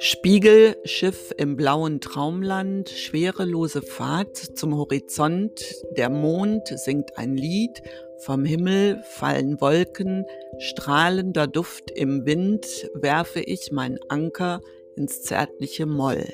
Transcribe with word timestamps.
Spiegelschiff 0.00 1.34
im 1.38 1.56
blauen 1.56 2.00
Traumland, 2.00 2.88
schwerelose 2.88 3.82
Fahrt 3.82 4.36
zum 4.36 4.76
Horizont, 4.76 5.60
der 5.96 6.08
Mond 6.08 6.68
singt 6.68 7.18
ein 7.18 7.36
Lied, 7.36 7.82
vom 8.18 8.44
Himmel 8.44 9.02
fallen 9.02 9.60
Wolken, 9.60 10.24
strahlender 10.58 11.48
Duft 11.48 11.90
im 11.90 12.24
Wind, 12.26 12.64
werfe 12.94 13.40
ich 13.40 13.70
mein 13.72 13.98
Anker 14.08 14.60
ins 14.96 15.22
zärtliche 15.22 15.86
Moll. 15.86 16.24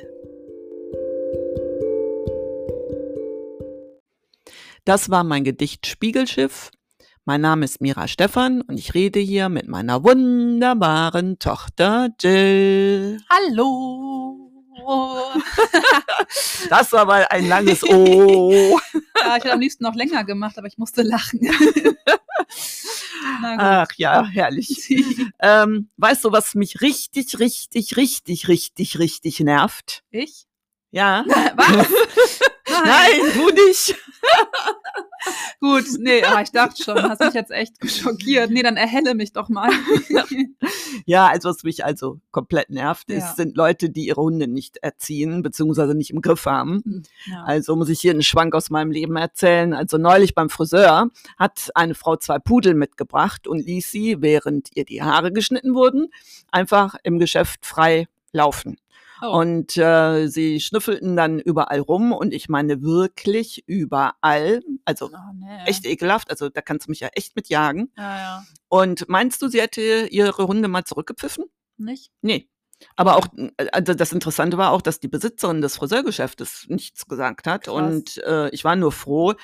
Das 4.84 5.08
war 5.08 5.24
mein 5.24 5.42
Gedicht 5.42 5.86
Spiegelschiff. 5.86 6.70
Mein 7.26 7.40
Name 7.40 7.64
ist 7.64 7.80
Mira 7.80 8.06
Stephan 8.06 8.60
und 8.60 8.76
ich 8.76 8.92
rede 8.92 9.18
hier 9.18 9.48
mit 9.48 9.66
meiner 9.66 10.04
wunderbaren 10.04 11.38
Tochter 11.38 12.10
Jill. 12.20 13.18
Hallo. 13.30 14.50
das 16.68 16.92
war 16.92 17.06
mal 17.06 17.26
ein 17.30 17.48
langes 17.48 17.82
O. 17.82 18.78
ja, 19.22 19.36
ich 19.38 19.44
hätte 19.44 19.52
am 19.54 19.60
liebsten 19.60 19.84
noch 19.84 19.94
länger 19.94 20.22
gemacht, 20.24 20.58
aber 20.58 20.66
ich 20.66 20.76
musste 20.76 21.00
lachen. 21.00 21.40
Ach 23.56 23.88
ja, 23.96 24.26
herrlich. 24.26 24.94
ähm, 25.40 25.88
weißt 25.96 26.24
du, 26.24 26.32
was 26.32 26.54
mich 26.54 26.82
richtig, 26.82 27.38
richtig, 27.38 27.96
richtig, 27.96 28.48
richtig, 28.48 28.98
richtig 28.98 29.40
nervt? 29.40 30.04
Ich? 30.10 30.44
Ja. 30.90 31.24
Was? 31.56 32.40
Nein, 32.84 33.20
du 33.34 33.50
nicht. 33.66 33.94
Gut, 35.60 35.84
nee, 35.98 36.22
aber 36.22 36.42
ich 36.42 36.50
dachte 36.50 36.82
schon, 36.82 37.02
hast 37.02 37.20
mich 37.20 37.34
jetzt 37.34 37.50
echt 37.50 37.74
schockiert. 37.90 38.50
Nee, 38.50 38.62
dann 38.62 38.76
erhelle 38.76 39.14
mich 39.14 39.32
doch 39.32 39.48
mal. 39.48 39.70
ja, 41.06 41.26
also 41.28 41.48
was 41.48 41.62
mich 41.62 41.84
also 41.84 42.20
komplett 42.30 42.70
nervt, 42.70 43.10
ist, 43.10 43.22
ja. 43.22 43.34
sind 43.34 43.56
Leute, 43.56 43.90
die 43.90 44.06
ihre 44.06 44.20
Hunde 44.20 44.46
nicht 44.46 44.78
erziehen, 44.78 45.42
beziehungsweise 45.42 45.94
nicht 45.94 46.10
im 46.10 46.20
Griff 46.20 46.46
haben. 46.46 46.82
Hm, 46.84 47.02
ja. 47.26 47.44
Also 47.44 47.76
muss 47.76 47.88
ich 47.88 48.00
hier 48.00 48.12
einen 48.12 48.22
Schwank 48.22 48.54
aus 48.54 48.70
meinem 48.70 48.90
Leben 48.90 49.16
erzählen. 49.16 49.72
Also 49.72 49.96
neulich 49.96 50.34
beim 50.34 50.50
Friseur 50.50 51.08
hat 51.38 51.70
eine 51.74 51.94
Frau 51.94 52.16
zwei 52.16 52.38
Pudel 52.38 52.74
mitgebracht 52.74 53.46
und 53.46 53.64
ließ 53.64 53.90
sie, 53.90 54.20
während 54.20 54.68
ihr 54.74 54.84
die 54.84 55.02
Haare 55.02 55.32
geschnitten 55.32 55.74
wurden, 55.74 56.08
einfach 56.50 56.96
im 57.02 57.18
Geschäft 57.18 57.64
frei 57.64 58.06
laufen. 58.32 58.76
Oh. 59.24 59.38
Und 59.38 59.76
äh, 59.76 60.26
sie 60.28 60.60
schnüffelten 60.60 61.16
dann 61.16 61.38
überall 61.38 61.80
rum 61.80 62.12
und 62.12 62.34
ich 62.34 62.48
meine 62.48 62.82
wirklich 62.82 63.64
überall. 63.66 64.62
Also 64.84 65.06
oh, 65.06 65.32
nee. 65.34 65.64
echt 65.66 65.86
ekelhaft. 65.86 66.30
Also 66.30 66.50
da 66.50 66.60
kannst 66.60 66.86
du 66.86 66.90
mich 66.90 67.00
ja 67.00 67.08
echt 67.14 67.34
mit 67.36 67.48
jagen. 67.48 67.90
Ja, 67.96 68.18
ja. 68.18 68.44
Und 68.68 69.08
meinst 69.08 69.40
du, 69.40 69.48
sie 69.48 69.60
hätte 69.60 70.08
ihre 70.10 70.46
Hunde 70.46 70.68
mal 70.68 70.84
zurückgepfiffen? 70.84 71.44
Nicht? 71.78 72.10
Nee. 72.20 72.48
Aber 72.96 73.16
auch, 73.16 73.26
also 73.72 73.94
das 73.94 74.12
Interessante 74.12 74.58
war 74.58 74.72
auch, 74.72 74.82
dass 74.82 75.00
die 75.00 75.08
Besitzerin 75.08 75.62
des 75.62 75.76
Friseurgeschäftes 75.76 76.66
nichts 76.68 77.06
gesagt 77.06 77.46
hat. 77.46 77.64
Krass. 77.64 77.74
Und 77.74 78.18
äh, 78.24 78.50
ich 78.50 78.64
war 78.64 78.76
nur 78.76 78.92
froh, 78.92 79.34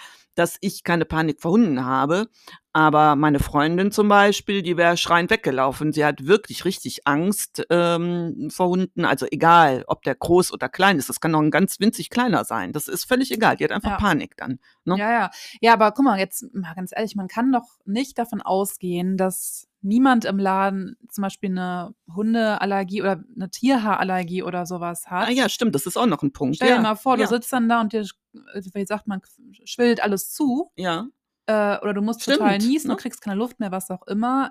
dass 0.41 0.57
ich 0.63 0.85
keine 0.85 1.05
Panik 1.05 1.41
vor 1.43 1.53
Hunden 1.53 1.85
habe. 1.85 2.29
Aber 2.73 3.15
meine 3.15 3.41
Freundin 3.41 3.93
zum 3.93 4.09
Beispiel, 4.09 4.63
die 4.63 4.79
wäre 4.79 4.97
schreiend 4.97 5.31
weggelaufen. 5.31 5.93
Sie 5.93 6.05
hat 6.05 6.27
wirklich 6.27 6.65
richtig 6.65 7.07
Angst 7.07 7.67
ähm, 7.69 8.49
vor 8.51 8.69
Hunden. 8.69 9.05
Also 9.05 9.27
egal, 9.31 9.85
ob 9.87 10.03
der 10.03 10.15
groß 10.15 10.53
oder 10.53 10.71
klein 10.71 10.97
ist. 10.97 11.11
Das 11.11 11.21
kann 11.21 11.35
auch 11.35 11.43
ein 11.43 11.51
ganz 11.51 11.79
winzig 11.79 12.09
kleiner 12.09 12.45
sein. 12.45 12.73
Das 12.73 12.89
ist 12.89 13.05
völlig 13.05 13.31
egal. 13.33 13.57
Die 13.57 13.65
hat 13.65 13.73
einfach 13.73 13.91
ja. 13.91 13.97
Panik 13.99 14.37
dann. 14.39 14.61
Ne? 14.85 14.97
Ja, 14.97 15.13
ja. 15.13 15.31
Ja, 15.61 15.75
aber 15.75 15.93
guck 15.93 16.07
mal, 16.07 16.19
jetzt 16.19 16.47
mal 16.55 16.75
ganz 16.75 16.93
ehrlich, 16.97 17.17
man 17.17 17.29
kann 17.29 17.53
doch 17.53 17.67
nicht 17.85 18.19
davon 18.19 18.41
ausgehen, 18.41 19.19
dass 19.19 19.69
niemand 19.83 20.25
im 20.25 20.39
Laden 20.39 20.97
zum 21.09 21.23
Beispiel 21.23 21.51
eine 21.51 21.95
Hundeallergie 22.15 23.03
oder 23.03 23.23
eine 23.35 23.51
Tierhaarallergie 23.51 24.43
oder 24.43 24.65
sowas 24.65 25.07
hat. 25.07 25.29
Ah 25.29 25.31
ja, 25.31 25.49
stimmt, 25.49 25.75
das 25.75 25.87
ist 25.87 25.97
auch 25.97 26.07
noch 26.07 26.23
ein 26.23 26.33
Punkt. 26.33 26.57
Stell 26.57 26.69
dir 26.69 26.75
ja. 26.75 26.81
mal 26.81 26.97
vor, 26.97 27.17
du 27.17 27.23
ja. 27.23 27.29
sitzt 27.29 27.53
dann 27.53 27.69
da 27.69 27.81
und 27.81 27.93
dir, 27.93 28.07
wie 28.33 28.87
sagt 28.87 29.07
man, 29.07 29.21
schwillt 29.65 30.03
alles 30.03 30.33
zu. 30.33 30.71
Ja. 30.77 31.09
Äh, 31.47 31.79
oder 31.81 31.95
du 31.95 32.03
musst 32.03 32.23
stimmt, 32.23 32.39
total 32.39 32.59
niesen 32.59 32.89
ne? 32.89 32.95
und 32.95 33.01
kriegst 33.01 33.23
keine 33.23 33.37
Luft 33.37 33.61
mehr, 33.61 33.73
was 33.73 33.91
auch 33.91 34.07
immer 34.07 34.51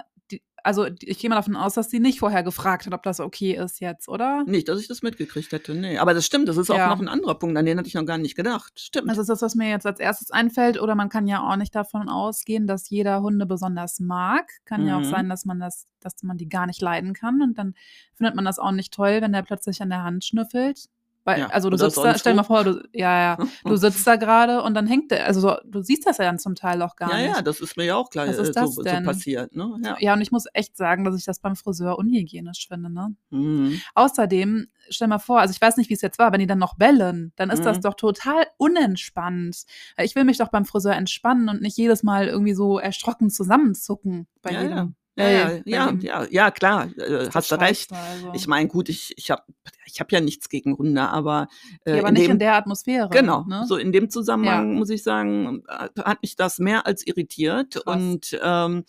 also 0.63 0.88
ich 1.01 1.19
gehe 1.19 1.29
mal 1.29 1.35
davon 1.35 1.56
aus, 1.56 1.73
dass 1.73 1.90
sie 1.90 2.00
nicht 2.00 2.19
vorher 2.19 2.44
gefragt 2.44 2.85
hat, 2.85 2.94
ob 2.94 3.03
das 3.03 3.19
okay 3.19 3.53
ist 3.53 3.79
jetzt, 3.79 4.07
oder? 4.07 4.44
Nicht, 4.45 4.69
dass 4.69 4.79
ich 4.79 4.88
das 4.88 5.01
mitgekriegt 5.01 5.51
hätte, 5.51 5.73
nee. 5.73 5.97
Aber 5.97 6.13
das 6.13 6.25
stimmt, 6.25 6.47
das 6.47 6.57
ist 6.57 6.69
auch 6.69 6.78
ja. 6.78 6.90
noch 6.90 7.00
ein 7.00 7.07
anderer 7.07 7.35
Punkt, 7.35 7.57
an 7.57 7.66
den 7.66 7.78
hatte 7.78 7.88
ich 7.88 7.94
noch 7.94 8.06
gar 8.06 8.17
nicht 8.17 8.35
gedacht. 8.35 8.79
Stimmt. 8.79 9.09
Das 9.09 9.17
ist 9.17 9.29
das, 9.29 9.41
was 9.41 9.56
mir 9.56 9.69
jetzt 9.69 9.85
als 9.85 10.00
erstes 10.00 10.31
einfällt. 10.31 10.79
Oder 10.79 10.96
man 10.96 11.09
kann 11.09 11.28
ja 11.28 11.41
auch 11.41 11.56
nicht 11.56 11.75
davon 11.75 12.09
ausgehen, 12.09 12.67
dass 12.67 12.90
jeder 12.90 13.22
Hunde 13.22 13.46
besonders 13.46 14.00
mag. 14.00 14.50
Kann 14.66 14.81
mhm. 14.81 14.88
ja 14.88 14.96
auch 14.97 15.01
mhm. 15.01 15.11
sein, 15.11 15.29
dass 15.29 15.46
man 15.46 15.59
das, 15.59 15.88
dass 16.00 16.22
man 16.23 16.38
die 16.38 16.50
gar 16.50 16.66
nicht 16.66 16.81
leiden 16.81 17.13
kann. 17.13 17.41
Und 17.41 17.57
dann 17.57 17.73
findet 18.16 18.35
man 18.35 18.46
das 18.46 18.59
auch 18.59 18.72
nicht 18.72 18.94
toll, 18.94 19.22
wenn 19.22 19.34
der 19.34 19.44
plötzlich 19.44 19.81
an 19.81 19.90
der 19.90 20.03
Hand 20.03 20.25
schnüffelt. 20.25 20.85
Weil, 21.29 21.41
ja, 21.41 21.47
also 21.50 21.69
du 21.69 21.78
sitzt 21.78 21.97
da, 21.97 22.17
stell 22.17 22.34
dir 22.34 22.38
mal 22.38 22.44
vor, 22.44 22.63
du, 22.63 22.81
ja, 22.91 23.38
ja, 23.38 23.38
du 23.63 23.75
sitzt 23.75 24.07
da 24.07 24.16
gerade 24.16 24.63
und 24.63 24.73
dann 24.73 24.88
hängt 24.88 25.12
der, 25.12 25.28
also 25.28 25.40
so, 25.40 25.57
du 25.63 25.84
siehst 25.84 26.07
das 26.07 26.17
ja 26.17 26.25
dann 26.25 26.40
zum 26.40 26.56
Teil 26.56 26.81
auch 26.81 26.95
gar 26.95 27.12
ja, 27.12 27.17
nicht. 27.17 27.28
Ja, 27.28 27.35
ja, 27.35 27.41
das 27.44 27.62
ist 27.62 27.78
mir 27.78 27.85
ja 27.85 27.95
auch 27.97 28.09
ist 28.09 28.16
äh, 28.16 28.51
das 28.51 28.73
so, 28.73 28.81
so 28.81 29.03
passiert. 29.03 29.56
Ne? 29.56 29.78
Ja. 29.85 29.95
ja, 30.00 30.13
und 30.13 30.22
ich 30.22 30.31
muss 30.31 30.45
echt 30.53 30.75
sagen, 30.75 31.03
dass 31.03 31.16
ich 31.16 31.25
das 31.25 31.40
beim 31.40 31.56
Friseur 31.56 32.00
unhygienisch 32.00 32.67
finde. 32.67 32.90
Ne? 32.90 33.16
Mhm. 33.29 33.79
Außerdem, 33.94 34.69
stell 34.90 35.07
mal 35.07 35.19
vor, 35.19 35.40
also 35.40 35.51
ich 35.51 35.62
weiß 35.62 35.78
nicht, 35.78 35.91
wie 35.91 35.94
es 35.94 36.01
jetzt 36.01 36.17
war, 36.17 36.31
wenn 36.31 36.40
die 36.40 36.47
dann 36.47 36.57
noch 36.57 36.75
bellen, 36.75 37.31
dann 37.35 37.51
ist 37.51 37.59
mhm. 37.59 37.66
das 37.66 37.79
doch 37.79 37.94
total 37.94 38.47
unentspannt. 38.57 39.66
Ich 39.97 40.16
will 40.16 40.23
mich 40.23 40.40
doch 40.40 40.50
beim 40.50 40.66
Friseur 40.66 40.94
entspannen 40.94 41.47
und 41.47 41.61
nicht 41.61 41.78
jedes 41.78 42.01
Mal 42.01 42.28
irgendwie 42.28 42.56
so 42.56 42.79
erschrocken 42.79 43.29
zusammenzucken 43.29 44.25
bei 44.41 44.51
jedem. 44.51 44.96
Ja, 45.19 45.30
ja, 45.30 45.62
ja, 45.66 45.94
ja, 46.00 46.28
ja, 46.30 46.52
klar, 46.52 46.90
äh, 46.97 47.30
hast 47.34 47.52
du 47.52 47.56
recht. 47.56 47.91
Also. 47.91 48.31
Ich 48.34 48.47
meine, 48.47 48.68
gut, 48.68 48.90
ich, 48.90 49.13
ich 49.18 49.31
habe 49.31 49.44
ich 49.85 50.00
hab 50.00 50.12
ja 50.12 50.22
nichts 50.22 50.50
gegen 50.50 50.78
Hunde, 50.78 51.02
aber, 51.02 51.47
äh, 51.85 51.94
ja, 51.94 52.00
aber 52.00 52.09
in 52.09 52.13
nicht 52.13 52.25
dem, 52.25 52.31
in 52.34 52.40
der 52.40 52.56
Atmosphäre. 52.56 53.09
Genau, 53.09 53.44
ne? 53.44 53.66
so 53.68 53.75
in 53.75 53.91
dem 53.91 54.09
Zusammenhang 54.09 54.72
ja. 54.72 54.78
muss 54.78 54.90
ich 54.90 55.03
sagen, 55.03 55.63
hat 55.68 56.22
mich 56.22 56.35
das 56.35 56.59
mehr 56.59 56.85
als 56.85 57.06
irritiert 57.06 57.74
Krass. 57.74 57.96
und 57.96 58.40
ähm, 58.41 58.85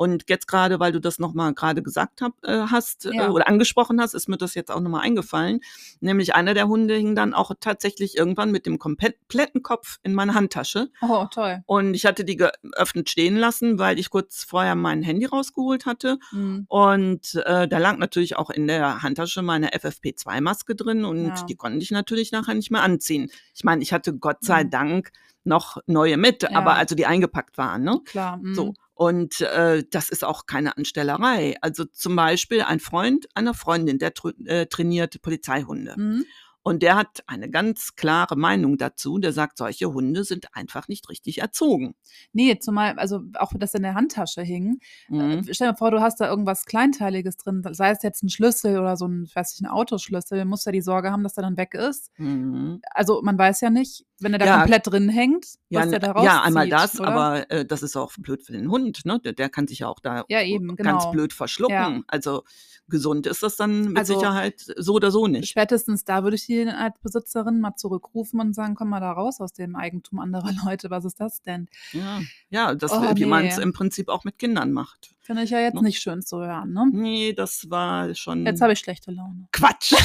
und 0.00 0.24
jetzt 0.30 0.48
gerade, 0.48 0.80
weil 0.80 0.92
du 0.92 0.98
das 0.98 1.18
nochmal 1.18 1.52
gerade 1.52 1.82
gesagt 1.82 2.22
hab, 2.22 2.32
äh, 2.42 2.68
hast 2.70 3.04
äh, 3.04 3.14
ja. 3.14 3.26
äh, 3.26 3.28
oder 3.28 3.46
angesprochen 3.46 4.00
hast, 4.00 4.14
ist 4.14 4.30
mir 4.30 4.38
das 4.38 4.54
jetzt 4.54 4.70
auch 4.70 4.80
nochmal 4.80 5.02
eingefallen. 5.02 5.60
Nämlich 6.00 6.34
einer 6.34 6.54
der 6.54 6.68
Hunde 6.68 6.94
hing 6.94 7.14
dann 7.14 7.34
auch 7.34 7.50
tatsächlich 7.60 8.16
irgendwann 8.16 8.50
mit 8.50 8.64
dem 8.64 8.78
kompletten 8.78 9.62
Kopf 9.62 9.98
in 10.02 10.14
meine 10.14 10.32
Handtasche. 10.32 10.88
Oh, 11.02 11.26
toll. 11.30 11.62
Und 11.66 11.92
ich 11.92 12.06
hatte 12.06 12.24
die 12.24 12.36
geöffnet 12.36 13.10
stehen 13.10 13.36
lassen, 13.36 13.78
weil 13.78 13.98
ich 13.98 14.08
kurz 14.08 14.42
vorher 14.42 14.74
mein 14.74 15.02
Handy 15.02 15.26
rausgeholt 15.26 15.84
hatte. 15.84 16.18
Mhm. 16.32 16.64
Und 16.68 17.34
äh, 17.44 17.68
da 17.68 17.76
lag 17.76 17.98
natürlich 17.98 18.36
auch 18.36 18.48
in 18.48 18.68
der 18.68 19.02
Handtasche 19.02 19.42
meine 19.42 19.68
FFP2-Maske 19.74 20.76
drin 20.76 21.04
und 21.04 21.26
ja. 21.26 21.44
die 21.46 21.56
konnte 21.56 21.80
ich 21.80 21.90
natürlich 21.90 22.32
nachher 22.32 22.54
nicht 22.54 22.70
mehr 22.70 22.82
anziehen. 22.82 23.30
Ich 23.54 23.64
meine, 23.64 23.82
ich 23.82 23.92
hatte 23.92 24.16
Gott 24.16 24.38
sei 24.40 24.64
mhm. 24.64 24.70
Dank 24.70 25.12
noch 25.44 25.78
neue 25.86 26.16
mit, 26.16 26.42
ja. 26.42 26.50
aber 26.52 26.74
also 26.74 26.94
die 26.94 27.06
eingepackt 27.06 27.58
waren, 27.58 27.82
ne? 27.82 28.00
Klar. 28.04 28.38
Mhm. 28.38 28.54
So. 28.54 28.74
Und 28.94 29.40
äh, 29.40 29.82
das 29.90 30.10
ist 30.10 30.24
auch 30.24 30.44
keine 30.44 30.76
Anstellerei. 30.76 31.56
Also 31.62 31.86
zum 31.86 32.16
Beispiel 32.16 32.60
ein 32.60 32.80
Freund 32.80 33.26
einer 33.34 33.54
Freundin, 33.54 33.98
der 33.98 34.12
tra 34.12 34.30
äh, 34.44 34.66
trainiert 34.66 35.22
Polizeihunde. 35.22 35.94
Mhm. 35.96 36.26
Und 36.62 36.82
der 36.82 36.94
hat 36.96 37.22
eine 37.26 37.48
ganz 37.48 37.96
klare 37.96 38.36
Meinung 38.36 38.76
dazu. 38.76 39.18
Der 39.18 39.32
sagt, 39.32 39.56
solche 39.56 39.92
Hunde 39.94 40.24
sind 40.24 40.54
einfach 40.54 40.88
nicht 40.88 41.08
richtig 41.08 41.38
erzogen. 41.40 41.94
Nee, 42.32 42.58
zumal, 42.58 42.98
also 42.98 43.20
auch 43.38 43.52
das 43.56 43.72
in 43.74 43.82
der 43.82 43.94
Handtasche 43.94 44.42
hing. 44.42 44.78
Äh, 45.08 45.14
Mhm. 45.14 45.48
Stell 45.52 45.70
dir 45.70 45.76
vor, 45.76 45.90
du 45.90 46.00
hast 46.02 46.20
da 46.20 46.28
irgendwas 46.28 46.66
Kleinteiliges 46.66 47.36
drin, 47.38 47.62
sei 47.72 47.90
es 47.90 48.02
jetzt 48.02 48.22
ein 48.22 48.28
Schlüssel 48.28 48.78
oder 48.78 48.96
so 48.98 49.06
ein, 49.06 49.28
weiß 49.34 49.54
ich, 49.54 49.60
ein 49.62 49.66
Autoschlüssel, 49.66 50.38
du 50.40 50.44
musst 50.44 50.66
ja 50.66 50.72
die 50.72 50.82
Sorge 50.82 51.10
haben, 51.10 51.22
dass 51.22 51.34
der 51.34 51.44
dann 51.44 51.56
weg 51.56 51.72
ist. 51.74 52.10
Mhm. 52.18 52.80
Also 52.90 53.22
man 53.22 53.38
weiß 53.38 53.62
ja 53.62 53.70
nicht, 53.70 54.04
wenn 54.18 54.34
er 54.34 54.38
da 54.38 54.44
Ja. 54.46 54.58
komplett 54.58 54.86
drin 54.86 55.08
hängt, 55.08 55.46
Ja, 55.70 55.80
was 55.80 55.88
der 55.90 55.96
n- 55.98 56.02
da 56.02 56.12
rauszieht. 56.12 56.26
ja, 56.30 56.42
einmal 56.42 56.68
das, 56.68 57.00
oder? 57.00 57.08
aber 57.08 57.50
äh, 57.50 57.64
das 57.64 57.82
ist 57.82 57.96
auch 57.96 58.12
blöd 58.18 58.42
für 58.42 58.52
den 58.52 58.70
Hund. 58.70 59.06
Ne? 59.06 59.18
Der, 59.24 59.32
der 59.32 59.48
kann 59.48 59.66
sich 59.66 59.78
ja 59.78 59.88
auch 59.88 59.98
da 60.00 60.24
Ja, 60.28 60.42
eben, 60.42 60.76
ganz 60.76 61.00
genau. 61.00 61.10
blöd 61.10 61.32
verschlucken. 61.32 61.74
Ja. 61.74 62.00
Also 62.06 62.42
gesund 62.86 63.26
ist 63.26 63.42
das 63.42 63.56
dann 63.56 63.88
mit 63.88 63.98
Also- 63.98 64.18
Sicherheit 64.18 64.60
so 64.76 64.94
oder 64.94 65.10
so 65.10 65.26
nicht. 65.26 65.48
Spätestens 65.48 66.04
da 66.04 66.22
würde 66.22 66.36
ich 66.36 66.42
die 66.50 66.68
als 66.68 66.94
Besitzerin 67.02 67.60
mal 67.60 67.76
zurückrufen 67.76 68.40
und 68.40 68.54
sagen, 68.54 68.74
komm 68.74 68.88
mal 68.90 69.00
da 69.00 69.12
raus 69.12 69.40
aus 69.40 69.52
dem 69.52 69.76
Eigentum 69.76 70.18
anderer 70.18 70.50
Leute, 70.64 70.90
was 70.90 71.04
ist 71.04 71.20
das 71.20 71.40
denn? 71.42 71.68
Ja, 71.92 72.20
ja 72.50 72.74
das, 72.74 72.90
Oh, 72.92 73.02
wie 73.14 73.24
man 73.26 73.46
es 73.46 73.56
nee. 73.56 73.62
im 73.62 73.72
Prinzip 73.72 74.08
auch 74.08 74.24
mit 74.24 74.38
Kindern 74.38 74.72
macht. 74.72 75.14
Finde 75.20 75.42
ich 75.44 75.50
ja 75.50 75.60
jetzt 75.60 75.74
Ne? 75.74 75.82
nicht 75.82 76.00
schön 76.02 76.22
zu 76.22 76.38
hören, 76.38 76.72
ne? 76.72 76.86
Nee, 76.92 77.32
das 77.32 77.70
war 77.70 78.14
schon 78.14 78.44
Jetzt 78.44 78.60
habe 78.60 78.72
ich 78.72 78.80
schlechte 78.80 79.12
Laune. 79.12 79.46
Quatsch. 79.52 79.92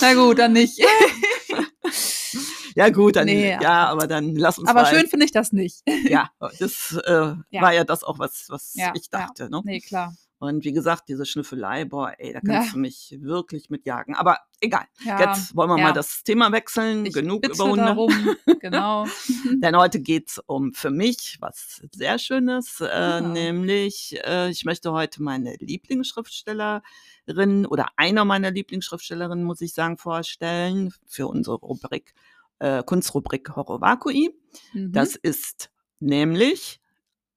Na 0.00 0.14
gut, 0.14 0.38
dann 0.38 0.52
nicht. 0.54 0.78
ja 2.74 2.88
gut, 2.90 3.16
dann 3.16 3.26
Nee, 3.26 3.50
ja, 3.60 3.86
aber 3.88 4.06
dann 4.06 4.34
lass 4.34 4.58
uns 4.58 4.68
Aber 4.68 4.82
mal. 4.82 4.86
schön 4.94 5.06
finde 5.06 5.26
ich 5.26 5.30
das 5.32 5.52
nicht. 5.52 5.82
Ja, 6.08 6.30
das 6.58 6.98
äh, 7.06 7.34
Ja. 7.50 7.62
war 7.62 7.72
ja 7.72 7.84
das 7.84 8.02
auch, 8.02 8.18
was, 8.18 8.46
was 8.48 8.74
Ja, 8.74 8.92
ich 8.96 9.10
dachte. 9.10 9.48
Ne? 9.50 9.60
Nee, 9.64 9.80
klar. 9.80 10.14
Und 10.42 10.64
wie 10.64 10.72
gesagt, 10.72 11.08
diese 11.08 11.24
Schnüffelei, 11.24 11.84
boah, 11.84 12.14
ey, 12.18 12.32
da 12.32 12.40
kannst 12.40 12.70
ja. 12.70 12.72
du 12.72 12.80
mich 12.80 13.16
wirklich 13.20 13.70
mitjagen. 13.70 14.16
Aber 14.16 14.38
egal. 14.60 14.86
Ja, 15.04 15.20
jetzt 15.20 15.54
wollen 15.54 15.70
wir 15.70 15.78
ja. 15.78 15.84
mal 15.84 15.92
das 15.92 16.24
Thema 16.24 16.50
wechseln. 16.50 17.06
Ich 17.06 17.12
Genug 17.12 17.46
über 17.46 17.64
Hunde. 17.64 17.84
Darum. 17.84 18.12
Genau. 18.60 19.06
Denn 19.62 19.76
heute 19.76 20.00
geht's 20.00 20.40
um 20.46 20.72
für 20.72 20.90
mich 20.90 21.36
was 21.40 21.80
sehr 21.94 22.18
Schönes, 22.18 22.80
äh, 22.80 23.20
nämlich 23.20 24.18
äh, 24.24 24.50
ich 24.50 24.64
möchte 24.64 24.90
heute 24.92 25.22
meine 25.22 25.54
Lieblingsschriftstellerin 25.60 27.66
oder 27.68 27.90
einer 27.96 28.24
meiner 28.24 28.50
Lieblingsschriftstellerinnen, 28.50 29.44
muss 29.44 29.60
ich 29.60 29.74
sagen, 29.74 29.96
vorstellen 29.96 30.92
für 31.06 31.28
unsere 31.28 31.54
Rubrik, 31.56 32.14
äh, 32.58 32.82
Kunstrubrik 32.82 33.54
Horror 33.54 33.80
Vakui. 33.80 34.36
Mhm. 34.72 34.92
Das 34.92 35.14
ist 35.14 35.70
nämlich 36.00 36.80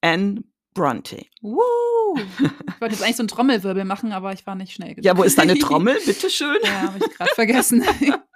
Anne 0.01 0.43
Bronte. 0.75 1.25
Woo! 1.41 1.61
Ich 2.75 2.81
wollte 2.81 2.95
jetzt 2.95 3.03
eigentlich 3.03 3.15
so 3.15 3.21
einen 3.23 3.29
Trommelwirbel 3.29 3.85
machen, 3.85 4.11
aber 4.11 4.33
ich 4.33 4.45
war 4.45 4.55
nicht 4.55 4.73
schnell 4.73 4.89
genug. 4.89 5.05
Ja, 5.05 5.17
wo 5.17 5.23
ist 5.23 5.37
deine 5.37 5.57
Trommel? 5.57 5.97
Bitteschön. 6.05 6.57
Ja, 6.63 6.81
habe 6.81 6.97
ich 6.99 7.17
gerade 7.17 7.31
vergessen. 7.33 7.83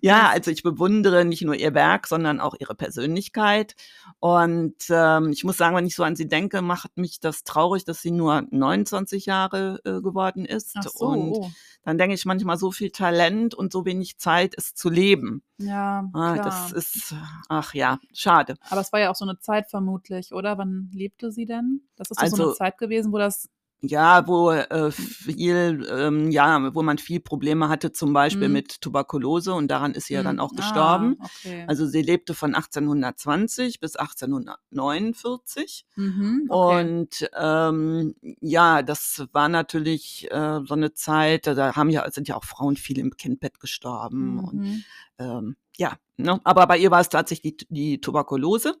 Ja, 0.00 0.28
also 0.30 0.50
ich 0.50 0.62
bewundere 0.62 1.24
nicht 1.24 1.42
nur 1.42 1.54
ihr 1.54 1.74
Werk, 1.74 2.06
sondern 2.06 2.40
auch 2.40 2.54
ihre 2.58 2.74
Persönlichkeit. 2.74 3.74
Und 4.18 4.76
ähm, 4.88 5.30
ich 5.30 5.44
muss 5.44 5.56
sagen, 5.56 5.76
wenn 5.76 5.86
ich 5.86 5.94
so 5.94 6.04
an 6.04 6.16
sie 6.16 6.28
denke, 6.28 6.62
macht 6.62 6.96
mich 6.96 7.20
das 7.20 7.44
traurig, 7.44 7.84
dass 7.84 8.00
sie 8.00 8.10
nur 8.10 8.44
29 8.50 9.26
Jahre 9.26 9.80
äh, 9.84 10.00
geworden 10.00 10.44
ist. 10.44 10.72
Ach 10.76 10.82
so. 10.84 11.06
Und 11.06 11.54
dann 11.82 11.98
denke 11.98 12.14
ich 12.14 12.24
manchmal 12.26 12.58
so 12.58 12.70
viel 12.70 12.90
Talent 12.90 13.54
und 13.54 13.72
so 13.72 13.84
wenig 13.84 14.18
Zeit, 14.18 14.54
es 14.56 14.74
zu 14.74 14.90
leben. 14.90 15.42
Ja, 15.58 16.08
ah, 16.12 16.32
klar. 16.34 16.44
Das 16.44 16.72
ist, 16.72 17.14
ach 17.48 17.74
ja, 17.74 17.98
schade. 18.12 18.56
Aber 18.68 18.80
es 18.80 18.92
war 18.92 19.00
ja 19.00 19.10
auch 19.10 19.16
so 19.16 19.24
eine 19.24 19.38
Zeit 19.38 19.70
vermutlich, 19.70 20.32
oder? 20.32 20.58
Wann 20.58 20.90
lebte 20.92 21.32
sie 21.32 21.46
denn? 21.46 21.82
Das 21.96 22.10
ist 22.10 22.18
also, 22.18 22.36
so 22.36 22.42
eine 22.42 22.48
also 22.50 22.58
Zeit 22.58 22.78
gewesen, 22.78 23.12
wo 23.12 23.18
das 23.18 23.48
ja, 23.82 24.26
wo 24.26 24.50
äh, 24.50 24.90
viel, 24.90 25.86
ähm, 25.90 26.30
ja, 26.30 26.74
wo 26.74 26.82
man 26.82 26.98
viel 26.98 27.20
Probleme 27.20 27.68
hatte, 27.68 27.92
zum 27.92 28.12
Beispiel 28.12 28.48
mhm. 28.48 28.54
mit 28.54 28.80
Tuberkulose 28.80 29.54
und 29.54 29.68
daran 29.68 29.94
ist 29.94 30.06
sie 30.06 30.14
ja 30.14 30.22
dann 30.22 30.36
hm. 30.36 30.40
auch 30.40 30.54
gestorben. 30.54 31.16
Ah, 31.18 31.24
okay. 31.24 31.64
Also 31.66 31.86
sie 31.86 32.02
lebte 32.02 32.34
von 32.34 32.54
1820 32.54 33.80
bis 33.80 33.96
1849 33.96 35.86
mhm, 35.96 36.46
okay. 36.48 36.80
und 36.84 37.30
ähm, 37.38 38.14
ja, 38.40 38.82
das 38.82 39.24
war 39.32 39.48
natürlich 39.48 40.30
äh, 40.30 40.60
so 40.64 40.74
eine 40.74 40.92
Zeit, 40.92 41.46
da 41.46 41.74
haben 41.74 41.88
ja 41.90 42.10
sind 42.10 42.28
ja 42.28 42.36
auch 42.36 42.44
Frauen 42.44 42.76
viel 42.76 42.98
im 42.98 43.16
Kindbett 43.16 43.60
gestorben 43.60 44.34
mhm. 44.34 44.44
und 44.44 44.84
ähm, 45.18 45.56
ja, 45.76 45.96
ne? 46.22 46.40
aber 46.44 46.66
bei 46.66 46.78
ihr 46.78 46.90
war 46.90 47.00
es 47.00 47.08
tatsächlich 47.08 47.56
die, 47.56 47.66
die 47.68 48.00
Tuberkulose. 48.00 48.76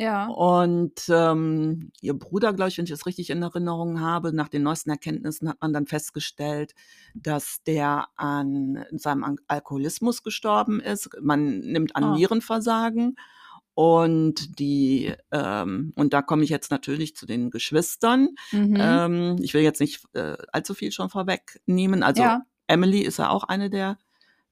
Ja. 0.00 0.28
Und 0.28 1.10
ähm, 1.10 1.92
ihr 2.00 2.14
Bruder, 2.14 2.54
glaube 2.54 2.70
ich, 2.70 2.78
wenn 2.78 2.86
ich 2.86 2.90
das 2.90 3.04
richtig 3.04 3.28
in 3.28 3.42
Erinnerung 3.42 4.00
habe, 4.00 4.32
nach 4.32 4.48
den 4.48 4.62
neuesten 4.62 4.88
Erkenntnissen 4.88 5.46
hat 5.46 5.60
man 5.60 5.74
dann 5.74 5.86
festgestellt, 5.86 6.74
dass 7.14 7.62
der 7.64 8.08
an 8.16 8.82
seinem 8.92 9.36
Alkoholismus 9.46 10.22
gestorben 10.22 10.80
ist. 10.80 11.10
Man 11.20 11.58
nimmt 11.58 11.96
an 11.96 12.04
oh. 12.04 12.14
Nierenversagen. 12.14 13.16
Und 13.74 14.58
die, 14.58 15.14
ähm, 15.30 15.92
und 15.96 16.12
da 16.12 16.22
komme 16.22 16.44
ich 16.44 16.50
jetzt 16.50 16.70
natürlich 16.70 17.14
zu 17.14 17.26
den 17.26 17.50
Geschwistern. 17.50 18.30
Mhm. 18.52 18.76
Ähm, 18.78 19.36
ich 19.42 19.52
will 19.52 19.62
jetzt 19.62 19.80
nicht 19.80 20.02
äh, 20.14 20.36
allzu 20.50 20.72
viel 20.72 20.92
schon 20.92 21.10
vorwegnehmen. 21.10 22.02
Also 22.02 22.22
ja. 22.22 22.42
Emily 22.66 23.00
ist 23.00 23.18
ja 23.18 23.28
auch 23.28 23.44
eine 23.44 23.68
der 23.68 23.98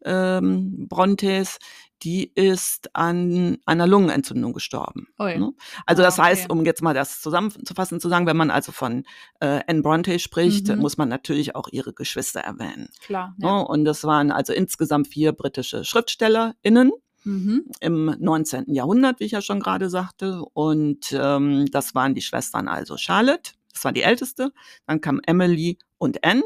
ähm, 0.05 0.87
Brontes, 0.89 1.59
die 2.03 2.33
ist 2.35 2.95
an 2.95 3.59
einer 3.67 3.87
Lungenentzündung 3.87 4.53
gestorben. 4.53 5.09
Ne? 5.39 5.53
Also 5.87 6.03
das 6.03 6.19
ah, 6.19 6.23
okay. 6.23 6.31
heißt, 6.31 6.51
um 6.51 6.65
jetzt 6.65 6.83
mal 6.83 6.95
das 6.95 7.21
zusammenzufassen, 7.21 8.01
zu 8.01 8.09
sagen, 8.09 8.27
wenn 8.27 8.37
man 8.37 8.51
also 8.51 8.73
von 8.73 9.05
äh, 9.41 9.61
Anne 9.67 9.83
Bronte 9.83 10.19
spricht, 10.19 10.69
mhm. 10.69 10.79
muss 10.79 10.97
man 10.97 11.09
natürlich 11.09 11.57
auch 11.57 11.69
ihre 11.73 11.93
Geschwister 11.93 12.41
erwähnen. 12.41 12.89
Klar. 13.01 13.35
Ne? 13.39 13.47
Ja. 13.47 13.59
Und 13.61 13.85
das 13.85 14.05
waren 14.05 14.31
also 14.31 14.53
insgesamt 14.53 15.09
vier 15.09 15.33
britische 15.33 15.85
SchriftstellerInnen. 15.85 16.93
Mhm. 17.25 17.65
Im 17.81 18.15
19. 18.19 18.73
Jahrhundert, 18.73 19.19
wie 19.19 19.25
ich 19.25 19.33
ja 19.33 19.43
schon 19.43 19.61
gerade 19.61 19.91
sagte. 19.91 20.43
Und 20.55 21.13
ähm, 21.13 21.67
das 21.71 21.95
waren 21.95 22.15
die 22.15 22.23
Schwestern 22.23 22.69
also 22.69 22.97
Charlotte, 22.97 23.53
das 23.73 23.85
war 23.85 23.93
die 23.93 24.03
älteste. 24.03 24.53
Dann 24.87 25.01
kam 25.01 25.21
Emily 25.27 25.79
und 25.99 26.25
Anne. 26.25 26.43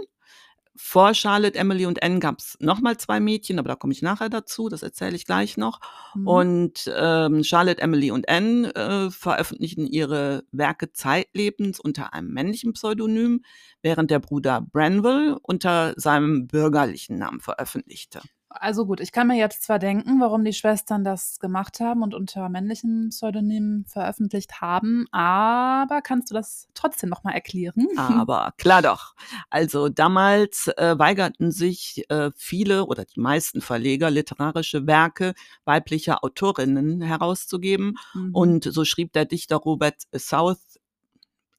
Vor 0.74 1.12
Charlotte, 1.12 1.58
Emily 1.58 1.84
und 1.84 2.02
Anne 2.02 2.18
gab 2.18 2.38
es 2.38 2.56
nochmal 2.58 2.96
zwei 2.96 3.20
Mädchen, 3.20 3.58
aber 3.58 3.68
da 3.68 3.74
komme 3.74 3.92
ich 3.92 4.00
nachher 4.00 4.30
dazu, 4.30 4.70
das 4.70 4.82
erzähle 4.82 5.16
ich 5.16 5.26
gleich 5.26 5.58
noch. 5.58 5.80
Mhm. 6.14 6.26
Und 6.26 6.92
ähm, 6.96 7.44
Charlotte, 7.44 7.80
Emily 7.82 8.10
und 8.10 8.28
Anne 8.28 8.74
äh, 8.74 9.10
veröffentlichen 9.10 9.86
ihre 9.86 10.44
Werke 10.50 10.92
zeitlebens 10.92 11.78
unter 11.78 12.14
einem 12.14 12.32
männlichen 12.32 12.72
Pseudonym, 12.72 13.44
während 13.82 14.10
der 14.10 14.20
Bruder 14.20 14.62
Branwell 14.62 15.36
unter 15.42 15.92
seinem 15.96 16.46
bürgerlichen 16.46 17.18
Namen 17.18 17.40
veröffentlichte. 17.40 18.20
Also 18.54 18.86
gut, 18.86 19.00
ich 19.00 19.12
kann 19.12 19.26
mir 19.26 19.36
jetzt 19.36 19.62
zwar 19.62 19.78
denken, 19.78 20.20
warum 20.20 20.44
die 20.44 20.52
Schwestern 20.52 21.04
das 21.04 21.38
gemacht 21.38 21.80
haben 21.80 22.02
und 22.02 22.14
unter 22.14 22.48
männlichen 22.48 23.10
Pseudonymen 23.10 23.84
veröffentlicht 23.86 24.60
haben, 24.60 25.06
aber 25.12 26.02
kannst 26.02 26.30
du 26.30 26.34
das 26.34 26.68
trotzdem 26.74 27.10
nochmal 27.10 27.34
erklären? 27.34 27.86
Aber 27.96 28.54
klar 28.58 28.82
doch. 28.82 29.14
Also 29.50 29.88
damals 29.88 30.68
äh, 30.76 30.98
weigerten 30.98 31.50
sich 31.50 32.04
äh, 32.08 32.30
viele 32.36 32.86
oder 32.86 33.04
die 33.04 33.20
meisten 33.20 33.60
Verleger 33.60 34.10
literarische 34.10 34.86
Werke 34.86 35.34
weiblicher 35.64 36.24
Autorinnen 36.24 37.00
herauszugeben. 37.00 37.98
Mhm. 38.14 38.34
Und 38.34 38.64
so 38.64 38.84
schrieb 38.84 39.12
der 39.12 39.24
Dichter 39.24 39.56
Robert 39.56 40.02
South 40.16 40.78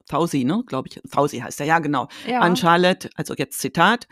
Thausi, 0.08 0.44
ne, 0.44 0.64
glaube 0.68 0.90
ich, 0.90 1.02
Thausi 1.10 1.40
heißt 1.40 1.62
er, 1.62 1.66
ja 1.66 1.80
genau, 1.80 2.08
ja. 2.28 2.42
an 2.42 2.58
Charlotte, 2.58 3.10
also 3.16 3.34
jetzt 3.36 3.60
Zitat, 3.60 4.08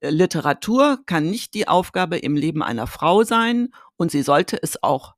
Literatur 0.00 1.00
kann 1.06 1.30
nicht 1.30 1.54
die 1.54 1.68
Aufgabe 1.68 2.18
im 2.18 2.36
Leben 2.36 2.62
einer 2.62 2.86
Frau 2.86 3.22
sein 3.24 3.70
und 3.96 4.10
sie 4.10 4.22
sollte 4.22 4.62
es 4.62 4.82
auch 4.82 5.14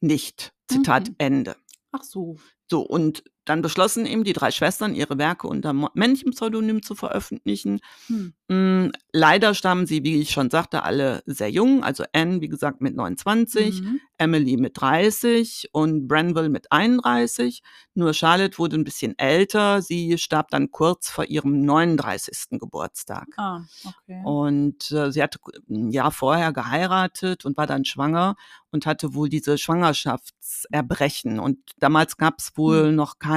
nicht. 0.00 0.52
Zitat 0.68 1.08
mhm. 1.08 1.14
Ende. 1.18 1.56
Ach 1.92 2.02
so. 2.02 2.36
So, 2.68 2.80
und 2.80 3.22
dann 3.46 3.62
beschlossen 3.62 4.04
eben 4.06 4.24
die 4.24 4.32
drei 4.32 4.50
Schwestern, 4.50 4.94
ihre 4.94 5.18
Werke 5.18 5.46
unter 5.46 5.72
männlichem 5.72 6.32
Pseudonym 6.32 6.82
zu 6.82 6.94
veröffentlichen. 6.94 7.80
Hm. 8.08 8.34
Mm, 8.48 8.90
leider 9.12 9.54
stammen 9.54 9.86
sie, 9.86 10.04
wie 10.04 10.20
ich 10.20 10.30
schon 10.30 10.50
sagte, 10.50 10.82
alle 10.82 11.22
sehr 11.26 11.50
jung. 11.50 11.82
Also 11.82 12.04
Anne, 12.12 12.40
wie 12.40 12.48
gesagt, 12.48 12.80
mit 12.80 12.94
29, 12.94 13.82
mhm. 13.82 14.00
Emily 14.18 14.56
mit 14.56 14.80
30 14.80 15.70
und 15.72 16.06
Branwell 16.06 16.48
mit 16.48 16.70
31. 16.70 17.62
Nur 17.94 18.14
Charlotte 18.14 18.58
wurde 18.58 18.76
ein 18.76 18.84
bisschen 18.84 19.18
älter. 19.18 19.82
Sie 19.82 20.16
starb 20.18 20.48
dann 20.50 20.70
kurz 20.70 21.08
vor 21.08 21.24
ihrem 21.24 21.62
39. 21.62 22.58
Geburtstag. 22.60 23.26
Ah, 23.36 23.62
okay. 23.84 24.22
Und 24.24 24.90
äh, 24.92 25.10
sie 25.10 25.22
hatte 25.22 25.38
ein 25.68 25.90
Jahr 25.90 26.12
vorher 26.12 26.52
geheiratet 26.52 27.44
und 27.44 27.56
war 27.56 27.66
dann 27.66 27.84
schwanger 27.84 28.36
und 28.70 28.86
hatte 28.86 29.14
wohl 29.14 29.28
diese 29.28 29.58
Schwangerschaftserbrechen. 29.58 31.40
Und 31.40 31.58
damals 31.78 32.16
gab 32.16 32.38
es 32.38 32.56
wohl 32.56 32.90
mhm. 32.90 32.96
noch 32.96 33.18
keine 33.18 33.35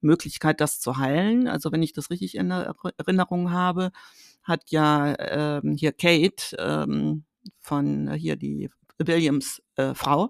Möglichkeit, 0.00 0.60
das 0.60 0.80
zu 0.80 0.98
heilen. 0.98 1.48
Also 1.48 1.72
wenn 1.72 1.82
ich 1.82 1.92
das 1.92 2.10
richtig 2.10 2.34
in 2.34 2.50
Erinnerung 2.50 3.52
habe, 3.52 3.92
hat 4.42 4.70
ja 4.70 5.14
ähm, 5.18 5.76
hier 5.78 5.92
Kate 5.92 6.56
ähm, 6.58 7.24
von 7.60 8.12
hier 8.14 8.36
die 8.36 8.68
Williams 8.98 9.62
äh, 9.76 9.94
Frau 9.94 10.28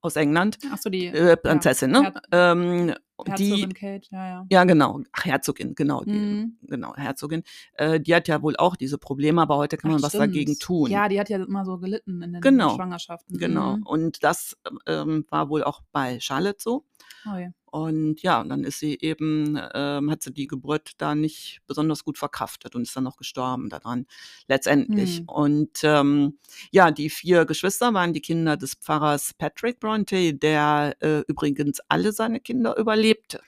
aus 0.00 0.16
England, 0.16 0.58
Ach 0.72 0.78
so, 0.78 0.90
die 0.90 1.06
äh, 1.06 1.36
Prinzessin, 1.36 1.94
ja. 1.94 2.00
ne? 2.00 2.22
Ähm, 2.32 2.94
Herzogin 3.26 3.68
die, 3.68 3.74
Kate, 3.74 4.08
ja, 4.10 4.26
ja. 4.26 4.46
Ja, 4.50 4.64
genau. 4.64 5.00
Ach, 5.12 5.24
Herzogin, 5.26 5.74
genau. 5.74 6.02
Die, 6.04 6.12
mhm. 6.12 6.56
Genau, 6.62 6.94
Herzogin. 6.96 7.42
Äh, 7.74 8.00
die 8.00 8.14
hat 8.14 8.28
ja 8.28 8.40
wohl 8.40 8.56
auch 8.56 8.76
diese 8.76 8.96
Probleme, 8.96 9.42
aber 9.42 9.56
heute 9.56 9.76
kann 9.76 9.90
Ach, 9.90 9.94
man 9.96 10.02
was 10.02 10.12
dagegen 10.12 10.58
tun. 10.58 10.90
Ja, 10.90 11.08
die 11.08 11.20
hat 11.20 11.28
ja 11.28 11.42
immer 11.42 11.64
so 11.64 11.78
gelitten 11.78 12.22
in 12.22 12.32
den 12.32 12.40
genau. 12.40 12.76
Schwangerschaften. 12.76 13.36
Genau. 13.38 13.76
Mhm. 13.76 13.82
Und 13.86 14.24
das 14.24 14.56
ähm, 14.86 15.26
war 15.28 15.50
wohl 15.50 15.62
auch 15.62 15.82
bei 15.92 16.18
Charlotte 16.20 16.58
so. 16.60 16.86
Oh 17.26 17.36
ja. 17.36 17.50
Und 17.70 18.22
ja, 18.22 18.42
dann 18.42 18.64
ist 18.64 18.80
sie 18.80 18.98
eben, 19.00 19.58
ähm, 19.74 20.10
hat 20.10 20.22
sie 20.22 20.32
die 20.32 20.46
Geburt 20.46 20.92
da 20.98 21.14
nicht 21.14 21.60
besonders 21.66 22.04
gut 22.04 22.18
verkraftet 22.18 22.74
und 22.74 22.82
ist 22.82 22.96
dann 22.96 23.04
noch 23.04 23.16
gestorben 23.16 23.68
daran, 23.68 24.06
letztendlich. 24.48 25.20
Mhm. 25.20 25.28
Und 25.28 25.80
ähm, 25.82 26.38
ja, 26.72 26.90
die 26.90 27.10
vier 27.10 27.44
Geschwister 27.44 27.94
waren 27.94 28.12
die 28.12 28.20
Kinder 28.20 28.56
des 28.56 28.74
Pfarrers 28.74 29.34
Patrick 29.34 29.78
Bronte, 29.80 30.34
der 30.34 30.96
äh, 31.00 31.20
übrigens 31.28 31.78
alle 31.88 32.12
seine 32.12 32.40
Kinder 32.40 32.76
überlebte. 32.76 33.40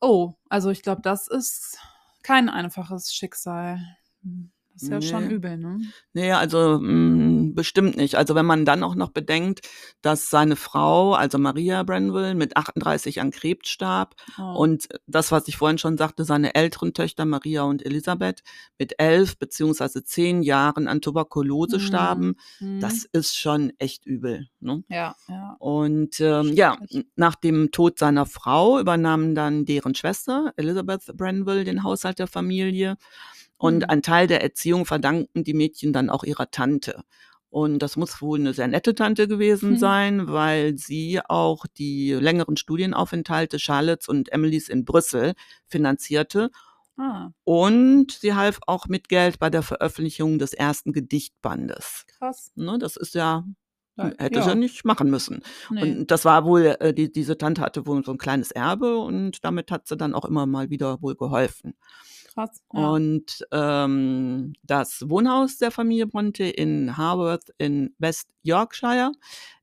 Oh, 0.00 0.34
also 0.48 0.70
ich 0.70 0.82
glaube, 0.82 1.02
das 1.02 1.28
ist 1.28 1.78
kein 2.22 2.48
einfaches 2.48 3.14
Schicksal. 3.14 3.80
Hm, 4.22 4.50
Das 4.76 4.82
ist 4.82 4.90
ja 4.90 4.98
nee. 4.98 5.06
schon 5.06 5.30
übel, 5.30 5.56
ne? 5.56 5.80
Nee, 6.12 6.32
also 6.32 6.78
mh, 6.78 6.92
mm, 6.92 7.54
bestimmt 7.54 7.96
nicht. 7.96 8.16
Also 8.16 8.34
wenn 8.34 8.44
man 8.44 8.66
dann 8.66 8.82
auch 8.82 8.94
noch 8.94 9.08
bedenkt, 9.08 9.66
dass 10.02 10.28
seine 10.28 10.54
Frau, 10.54 11.14
also 11.14 11.38
Maria 11.38 11.82
Brenville, 11.82 12.34
mit 12.34 12.58
38 12.58 13.22
an 13.22 13.30
Krebs 13.30 13.70
starb 13.70 14.14
oh. 14.38 14.54
und 14.58 14.86
das, 15.06 15.32
was 15.32 15.48
ich 15.48 15.56
vorhin 15.56 15.78
schon 15.78 15.96
sagte, 15.96 16.24
seine 16.24 16.54
älteren 16.54 16.92
Töchter 16.92 17.24
Maria 17.24 17.62
und 17.62 17.86
Elisabeth 17.86 18.42
mit 18.78 18.94
elf 18.98 19.38
beziehungsweise 19.38 20.04
zehn 20.04 20.42
Jahren 20.42 20.88
an 20.88 21.00
Tuberkulose 21.00 21.78
mhm. 21.78 21.80
starben, 21.80 22.36
mhm. 22.60 22.80
das 22.80 23.06
ist 23.10 23.34
schon 23.34 23.72
echt 23.78 24.04
übel. 24.04 24.46
Ne? 24.60 24.84
Ja, 24.90 25.16
ja. 25.26 25.56
Und 25.58 26.20
ähm, 26.20 26.52
ja, 26.52 26.76
nach 27.14 27.34
dem 27.34 27.70
Tod 27.70 27.98
seiner 27.98 28.26
Frau 28.26 28.78
übernahm 28.78 29.34
dann 29.34 29.64
deren 29.64 29.94
Schwester 29.94 30.52
Elizabeth 30.56 31.16
Brenville 31.16 31.64
den 31.64 31.82
Haushalt 31.82 32.18
der 32.18 32.26
Familie. 32.26 32.98
Und 33.58 33.78
mhm. 33.78 33.84
ein 33.88 34.02
Teil 34.02 34.26
der 34.26 34.42
Erziehung 34.42 34.86
verdanken 34.86 35.44
die 35.44 35.54
Mädchen 35.54 35.92
dann 35.92 36.10
auch 36.10 36.24
ihrer 36.24 36.50
Tante. 36.50 37.02
Und 37.48 37.78
das 37.78 37.96
muss 37.96 38.20
wohl 38.20 38.38
eine 38.38 38.52
sehr 38.52 38.68
nette 38.68 38.94
Tante 38.94 39.28
gewesen 39.28 39.72
mhm. 39.72 39.76
sein, 39.78 40.28
weil 40.28 40.76
sie 40.76 41.20
auch 41.26 41.66
die 41.66 42.12
längeren 42.12 42.56
Studienaufenthalte 42.56 43.58
Charlottes 43.58 44.08
und 44.08 44.32
Emilys 44.32 44.68
in 44.68 44.84
Brüssel 44.84 45.34
finanzierte. 45.66 46.50
Ah. 46.98 47.30
Und 47.44 48.12
sie 48.12 48.34
half 48.34 48.58
auch 48.66 48.88
mit 48.88 49.08
Geld 49.08 49.38
bei 49.38 49.48
der 49.48 49.62
Veröffentlichung 49.62 50.38
des 50.38 50.52
ersten 50.52 50.92
Gedichtbandes. 50.92 52.04
Krass. 52.18 52.52
Ne, 52.56 52.78
das 52.78 52.96
ist 52.96 53.14
ja 53.14 53.44
Hätte 54.18 54.40
ja. 54.40 54.50
sie 54.50 54.54
nicht 54.56 54.84
machen 54.84 55.08
müssen. 55.08 55.42
Nee. 55.70 55.80
Und 55.82 56.10
das 56.10 56.26
war 56.26 56.44
wohl, 56.44 56.76
äh, 56.80 56.92
die, 56.92 57.10
diese 57.10 57.38
Tante 57.38 57.62
hatte 57.62 57.86
wohl 57.86 58.04
so 58.04 58.12
ein 58.12 58.18
kleines 58.18 58.50
Erbe 58.50 58.98
und 58.98 59.42
damit 59.42 59.70
hat 59.70 59.86
sie 59.86 59.96
dann 59.96 60.14
auch 60.14 60.26
immer 60.26 60.44
mal 60.44 60.68
wieder 60.68 61.00
wohl 61.00 61.16
geholfen. 61.16 61.74
Krass. 62.36 62.62
Ja. 62.74 62.90
Und 62.90 63.46
ähm, 63.50 64.52
das 64.62 65.08
Wohnhaus 65.08 65.56
der 65.56 65.70
Familie 65.70 66.06
Bronte 66.06 66.44
in 66.44 66.98
Harworth 66.98 67.48
in 67.56 67.94
West 67.98 68.28
Yorkshire 68.42 69.12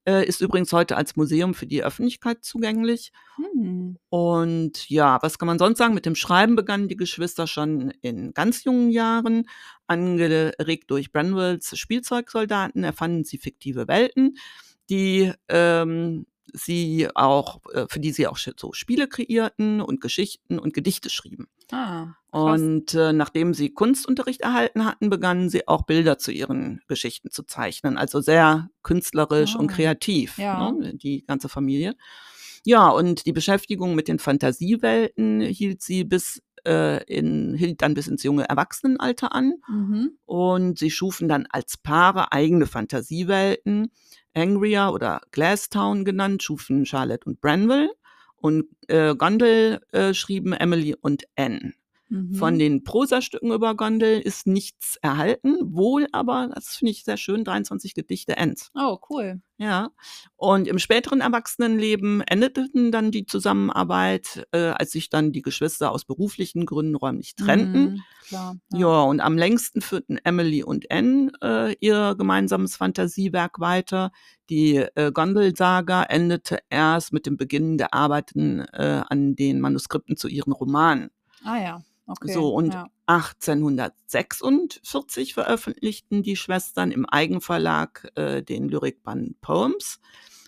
äh, 0.06 0.25
ist 0.25 0.42
übrigens 0.42 0.74
heute 0.74 0.98
als 0.98 1.15
Museum 1.15 1.53
für 1.53 1.68
die 1.68 1.84
Öffentlichkeit 1.84 2.44
zugänglich. 2.44 3.12
Hm. 3.36 4.00
Und 4.10 4.89
ja, 4.89 5.20
was 5.22 5.38
kann 5.38 5.46
man 5.46 5.60
sonst 5.60 5.77
sagen? 5.77 5.94
Mit 5.94 6.08
dem 6.08 6.15
Schreiben 6.15 6.56
begannen 6.56 6.88
die 6.88 6.98
Geschwister 6.98 7.46
schon 7.46 7.92
in 8.01 8.34
ganz 8.34 8.63
jungen 8.63 8.89
Jahren. 8.89 9.48
Angeregt 9.86 10.89
durch 10.89 11.12
Branwells 11.12 11.77
Spielzeugsoldaten 11.77 12.84
erfanden 12.84 13.24
sie 13.24 13.38
fiktive 13.38 13.88
Welten, 13.88 14.38
die 14.89 15.32
ähm, 15.48 16.25
sie 16.54 17.10
auch, 17.16 17.60
äh, 17.74 17.86
für 17.90 18.00
die 18.00 18.12
sie 18.12 18.28
auch 18.28 18.38
so 18.38 18.74
Spiele 18.74 19.08
kreierten 19.08 19.82
und 19.82 20.02
Geschichten 20.02 20.60
und 20.60 20.74
Gedichte 20.74 21.10
schrieben. 21.10 21.48
Ah, 21.72 22.14
und 22.32 22.94
äh, 22.94 23.14
nachdem 23.14 23.54
sie 23.54 23.70
Kunstunterricht 23.70 24.42
erhalten 24.42 24.86
hatten, 24.86 25.10
begannen 25.10 25.50
sie 25.50 25.68
auch 25.68 25.84
Bilder 25.84 26.18
zu 26.18 26.32
ihren 26.32 26.82
Geschichten 26.88 27.30
zu 27.30 27.44
zeichnen. 27.44 27.98
Also 27.98 28.22
sehr 28.22 28.70
künstlerisch 28.82 29.56
oh. 29.56 29.60
und 29.60 29.72
ah, 29.72 29.76
kreativ, 29.76 30.38
ja. 30.38 30.72
ne, 30.72 30.96
die 30.96 31.26
ganze 31.26 31.50
Familie. 31.50 31.96
Ja, 32.66 32.90
und 32.90 33.26
die 33.26 33.34
Beschäftigung 33.34 33.94
mit 33.94 34.08
den 34.08 34.20
Fantasiewelten 34.20 35.42
hielt 35.42 35.82
sie 35.82 36.06
bis 36.06 36.42
äh, 36.66 37.04
in, 37.04 37.54
hielt 37.56 37.82
dann 37.82 37.94
bis 37.94 38.08
ins 38.08 38.24
junge 38.24 38.48
Erwachsenenalter 38.48 39.36
an. 39.36 39.56
Mhm. 39.68 40.18
Und 40.26 40.80
sie 40.80 40.92
schufen 40.92 41.28
dann 41.28 41.46
als 41.50 41.78
Paare 41.78 42.32
eigene 42.32 42.66
Fantasiewelten. 42.66 43.92
Angria 44.34 44.90
oder 44.90 45.22
Glasstown 45.32 46.06
genannt, 46.06 46.44
schufen 46.44 46.86
Charlotte 46.86 47.25
und 47.25 47.42
Branwell. 47.42 47.90
Und 48.36 48.66
äh, 48.88 49.16
Gondel 49.16 49.80
äh, 49.92 50.13
schrieben 50.13 50.54
Emily 50.54 50.96
und 51.00 51.24
Anne. 51.38 51.74
Von 52.34 52.53
mhm. 52.55 52.60
den 52.60 52.84
Prosastücken 52.84 53.51
über 53.51 53.75
Gondel 53.75 54.20
ist 54.20 54.46
nichts 54.46 54.98
erhalten, 55.01 55.58
wohl 55.62 56.08
aber, 56.12 56.50
das 56.53 56.75
finde 56.75 56.91
ich 56.91 57.03
sehr 57.03 57.17
schön, 57.17 57.43
23 57.43 57.96
Gedichte 57.96 58.38
Ends. 58.38 58.70
Oh, 58.75 59.00
cool. 59.10 59.41
Ja. 59.58 59.89
Und 60.36 60.67
im 60.67 60.77
späteren 60.77 61.22
Erwachsenenleben 61.22 62.22
endete 62.22 62.67
dann 62.91 63.12
die 63.12 63.25
Zusammenarbeit, 63.25 64.48
äh, 64.51 64.74
als 64.77 64.91
sich 64.91 65.10
dann 65.10 65.32
die 65.32 65.41
Geschwister 65.41 65.91
aus 65.91 66.05
beruflichen 66.05 66.65
Gründen 66.65 66.96
räumlich 66.96 67.36
trennten. 67.36 67.84
Mhm, 67.84 68.01
klar, 68.27 68.55
ja. 68.74 68.79
ja. 68.79 69.01
und 69.01 69.20
am 69.20 69.38
längsten 69.38 69.82
führten 69.82 70.20
Emily 70.24 70.63
und 70.63 70.91
Anne 70.91 71.32
äh, 71.41 71.75
ihr 71.79 72.15
gemeinsames 72.15 72.75
Fantasiewerk 72.75 73.60
weiter. 73.60 74.12
Die 74.50 74.75
äh, 74.75 75.12
Gondel-Saga 75.12 76.03
endete 76.03 76.60
erst 76.70 77.13
mit 77.13 77.25
dem 77.25 77.38
Beginn 77.38 77.77
der 77.77 77.93
Arbeiten 77.93 78.60
äh, 78.74 79.01
an 79.08 79.36
den 79.36 79.62
Manuskripten 79.62 80.17
zu 80.17 80.27
ihren 80.27 80.53
Romanen. 80.53 81.10
Ah 81.43 81.58
ja. 81.58 81.82
Okay, 82.06 82.34
so, 82.34 82.54
und 82.54 82.74
ja. 82.74 82.88
1846 83.06 85.34
veröffentlichten 85.34 86.22
die 86.24 86.36
Schwestern 86.36 86.92
im 86.92 87.06
Eigenverlag 87.06 88.12
äh, 88.16 88.44
den 88.44 88.68
Lyrikband 88.68 89.40
Poems, 89.42 90.02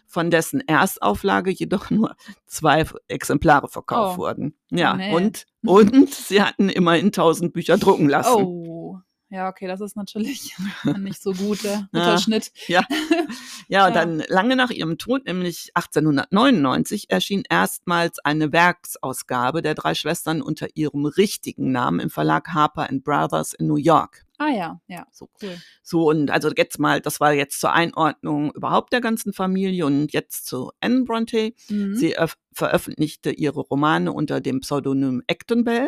von 0.07 0.31
dessen 0.31 0.61
Erstauflage 0.61 1.51
jedoch 1.51 1.89
nur 1.89 2.15
zwei 2.45 2.85
Exemplare 3.07 3.67
verkauft 3.67 4.15
oh. 4.15 4.21
wurden. 4.21 4.55
Ja, 4.71 4.95
nee. 4.95 5.13
und, 5.13 5.45
und 5.65 6.13
sie 6.13 6.41
hatten 6.41 6.69
immerhin 6.69 7.07
1000 7.07 7.51
Bücher 7.53 7.77
drucken 7.77 8.07
lassen. 8.09 8.43
Oh. 8.43 8.99
Ja, 9.29 9.49
okay, 9.49 9.67
das 9.67 9.81
ist 9.81 9.95
natürlich 9.95 10.55
nicht 10.99 11.21
so 11.21 11.33
gut, 11.33 11.63
der 11.63 11.89
Mutterschnitt. 11.91 12.51
Ja, 12.67 12.85
ja. 12.89 13.17
ja, 13.67 13.87
und 13.87 13.95
dann 13.95 14.23
lange 14.27 14.55
nach 14.55 14.69
ihrem 14.69 14.97
Tod, 14.97 15.25
nämlich 15.25 15.71
1899, 15.73 17.09
erschien 17.09 17.43
erstmals 17.49 18.19
eine 18.19 18.51
Werksausgabe 18.51 19.61
der 19.61 19.73
drei 19.73 19.95
Schwestern 19.95 20.41
unter 20.41 20.67
ihrem 20.75 21.05
richtigen 21.05 21.71
Namen 21.71 21.99
im 21.99 22.09
Verlag 22.09 22.49
Harper 22.49 22.87
Brothers 23.03 23.53
in 23.53 23.67
New 23.67 23.77
York. 23.77 24.25
Ah 24.37 24.49
ja, 24.49 24.81
ja, 24.87 25.07
so 25.11 25.29
cool. 25.41 25.57
So 25.81 26.09
und 26.09 26.29
also 26.29 26.51
jetzt 26.55 26.77
mal, 26.77 26.99
das 26.99 27.19
war 27.19 27.33
jetzt 27.33 27.59
zur 27.59 27.71
Einordnung 27.71 28.51
überhaupt 28.51 28.91
der 28.91 29.01
ganzen 29.01 29.31
Familie 29.31 29.85
und 29.85 30.11
jetzt 30.11 30.45
zu 30.45 30.71
Anne 30.81 31.03
Bronte. 31.03 31.53
Mhm. 31.69 31.95
Sie 31.95 32.15
veröffentlichte 32.51 33.31
ihre 33.31 33.61
Romane 33.61 34.11
unter 34.11 34.41
dem 34.41 34.59
Pseudonym 34.59 35.23
Acton 35.27 35.63
Bell 35.63 35.87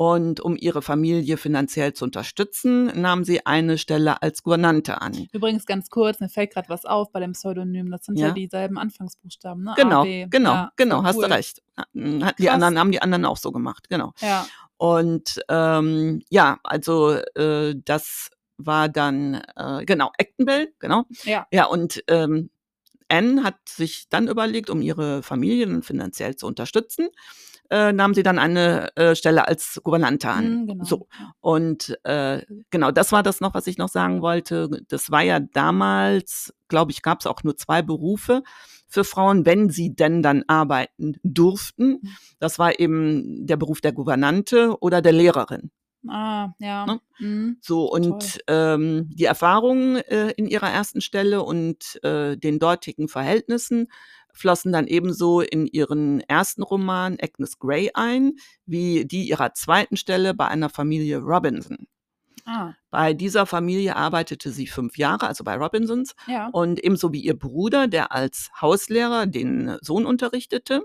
und 0.00 0.40
um 0.40 0.56
ihre 0.56 0.80
Familie 0.80 1.36
finanziell 1.36 1.92
zu 1.92 2.06
unterstützen, 2.06 2.86
nahm 2.98 3.22
sie 3.22 3.44
eine 3.44 3.76
Stelle 3.76 4.22
als 4.22 4.42
Gouvernante 4.42 5.02
an. 5.02 5.28
Übrigens 5.30 5.66
ganz 5.66 5.90
kurz, 5.90 6.20
mir 6.20 6.30
fällt 6.30 6.54
gerade 6.54 6.70
was 6.70 6.86
auf 6.86 7.12
bei 7.12 7.20
dem 7.20 7.32
Pseudonym. 7.32 7.90
Das 7.90 8.06
sind 8.06 8.18
ja, 8.18 8.28
ja 8.28 8.32
dieselben 8.32 8.78
Anfangsbuchstaben, 8.78 9.62
ne? 9.62 9.74
Genau, 9.76 10.00
A, 10.04 10.26
genau, 10.30 10.52
ja, 10.52 10.72
genau, 10.76 11.02
hast 11.02 11.16
cool. 11.16 11.24
du 11.24 11.34
recht. 11.34 11.62
Die 11.92 12.48
anderen 12.48 12.78
haben 12.78 12.92
die 12.92 13.02
anderen 13.02 13.26
auch 13.26 13.36
so 13.36 13.52
gemacht, 13.52 13.90
genau. 13.90 14.14
Ja. 14.20 14.46
Und 14.78 15.42
ähm, 15.50 16.22
ja, 16.30 16.58
also 16.64 17.16
äh, 17.34 17.74
das 17.84 18.30
war 18.56 18.88
dann 18.88 19.42
äh, 19.54 19.84
genau 19.84 20.12
Actonville, 20.18 20.72
genau. 20.78 21.04
Ja. 21.24 21.46
Ja 21.52 21.66
und 21.66 22.02
ähm, 22.08 22.48
Anne 23.08 23.42
hat 23.42 23.56
sich 23.68 24.08
dann 24.08 24.28
überlegt, 24.28 24.70
um 24.70 24.80
ihre 24.80 25.22
Familie 25.22 25.82
finanziell 25.82 26.36
zu 26.36 26.46
unterstützen, 26.46 27.08
äh, 27.70 27.92
nahm 27.92 28.14
sie 28.14 28.22
dann 28.22 28.38
eine 28.38 28.94
äh, 28.96 29.14
Stelle 29.14 29.46
als 29.46 29.80
Gouvernante 29.82 30.28
an. 30.28 30.62
Mhm, 30.62 30.66
genau. 30.66 30.84
So. 30.84 31.08
Und 31.40 31.98
äh, 32.04 32.42
genau, 32.70 32.90
das 32.90 33.12
war 33.12 33.22
das 33.22 33.40
noch, 33.40 33.54
was 33.54 33.66
ich 33.66 33.78
noch 33.78 33.88
sagen 33.88 34.22
wollte. 34.22 34.68
Das 34.88 35.10
war 35.10 35.22
ja 35.22 35.40
damals, 35.40 36.52
glaube 36.68 36.90
ich, 36.90 37.02
gab 37.02 37.20
es 37.20 37.26
auch 37.26 37.42
nur 37.44 37.56
zwei 37.56 37.82
Berufe 37.82 38.42
für 38.88 39.04
Frauen, 39.04 39.46
wenn 39.46 39.70
sie 39.70 39.94
denn 39.94 40.22
dann 40.22 40.42
arbeiten 40.48 41.14
durften. 41.22 42.00
Mhm. 42.02 42.08
Das 42.40 42.58
war 42.58 42.78
eben 42.80 43.46
der 43.46 43.56
Beruf 43.56 43.80
der 43.80 43.92
Gouvernante 43.92 44.76
oder 44.80 45.00
der 45.00 45.12
Lehrerin. 45.12 45.70
Ah, 46.08 46.54
ja. 46.58 46.86
Ne? 46.86 47.00
Mhm. 47.18 47.58
So, 47.60 47.90
und 47.90 48.40
ähm, 48.46 49.10
die 49.12 49.26
Erfahrungen 49.26 49.96
äh, 49.96 50.30
in 50.30 50.46
ihrer 50.46 50.70
ersten 50.70 51.00
Stelle 51.00 51.42
und 51.42 52.02
äh, 52.02 52.36
den 52.36 52.58
dortigen 52.58 53.08
Verhältnissen 53.08 53.88
flossen 54.32 54.72
dann 54.72 54.86
ebenso 54.86 55.40
in 55.40 55.66
ihren 55.66 56.20
ersten 56.20 56.62
Roman 56.62 57.16
Agnes 57.20 57.58
Grey 57.58 57.90
ein, 57.94 58.32
wie 58.66 59.04
die 59.04 59.28
ihrer 59.28 59.54
zweiten 59.54 59.96
Stelle 59.96 60.34
bei 60.34 60.48
einer 60.48 60.68
Familie 60.68 61.18
Robinson. 61.18 61.86
Ah. 62.46 62.74
Bei 62.90 63.14
dieser 63.14 63.46
Familie 63.46 63.96
arbeitete 63.96 64.50
sie 64.50 64.66
fünf 64.66 64.96
Jahre, 64.98 65.26
also 65.26 65.44
bei 65.44 65.56
Robinsons, 65.56 66.14
ja. 66.26 66.48
und 66.48 66.82
ebenso 66.82 67.12
wie 67.12 67.20
ihr 67.20 67.38
Bruder, 67.38 67.86
der 67.86 68.12
als 68.12 68.50
Hauslehrer 68.60 69.26
den 69.26 69.76
Sohn 69.82 70.06
unterrichtete. 70.06 70.84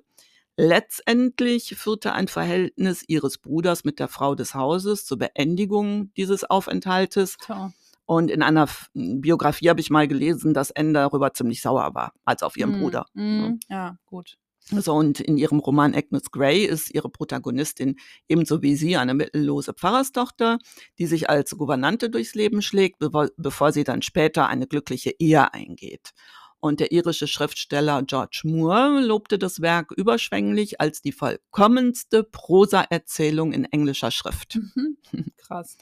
Letztendlich 0.58 1.76
führte 1.76 2.14
ein 2.14 2.28
Verhältnis 2.28 3.04
ihres 3.08 3.40
Bruders 3.40 3.84
mit 3.84 4.00
der 4.00 4.08
Frau 4.08 4.36
des 4.36 4.54
Hauses 4.54 5.06
zur 5.06 5.18
Beendigung 5.18 6.14
dieses 6.16 6.44
Aufenthaltes. 6.44 7.38
Tja. 7.38 7.74
Und 8.06 8.30
in 8.30 8.44
einer 8.44 8.68
Biografie 8.94 9.70
habe 9.70 9.82
ich 9.82 9.90
mal 9.90 10.08
gelesen, 10.08 10.54
dass 10.54 10.72
Anne 10.72 10.94
darüber 10.94 11.34
ziemlich 11.34 11.62
sauer 11.62 11.96
war, 11.96 12.14
als 12.24 12.44
auf 12.44 12.56
ihren 12.56 12.78
mm, 12.78 12.82
Bruder. 12.82 13.06
Mm, 13.14 13.54
ja, 13.68 13.98
gut. 14.06 14.38
So, 14.68 14.94
und 14.94 15.20
in 15.20 15.38
ihrem 15.38 15.60
Roman 15.60 15.94
Agnes 15.94 16.32
Grey 16.32 16.66
ist 16.66 16.94
ihre 16.94 17.10
Protagonistin 17.10 17.98
ebenso 18.28 18.64
wie 18.64 18.76
sie 18.76 18.98
eine 18.98 19.14
mittellose 19.14 19.74
Pfarrerstochter, 19.74 20.58
die 20.98 21.06
sich 21.06 21.30
als 21.30 21.56
Gouvernante 21.56 22.10
durchs 22.10 22.34
Leben 22.34 22.64
schlägt, 22.64 22.98
bevor 23.38 23.72
sie 23.72 23.84
dann 23.84 24.02
später 24.02 24.48
eine 24.48 24.66
glückliche 24.66 25.12
Ehe 25.20 25.54
eingeht. 25.54 26.14
Und 26.60 26.80
der 26.80 26.92
irische 26.92 27.28
Schriftsteller 27.28 28.02
George 28.04 28.42
Moore 28.44 29.00
lobte 29.02 29.38
das 29.38 29.62
Werk 29.62 29.92
überschwänglich 29.92 30.82
als 30.82 31.00
die 31.00 31.12
vollkommenste 31.12 32.24
Prosaerzählung 32.24 33.54
in 33.54 33.66
englischer 33.66 34.10
Schrift. 34.10 34.56
Mhm. 34.56 34.98
Krass. 35.38 35.78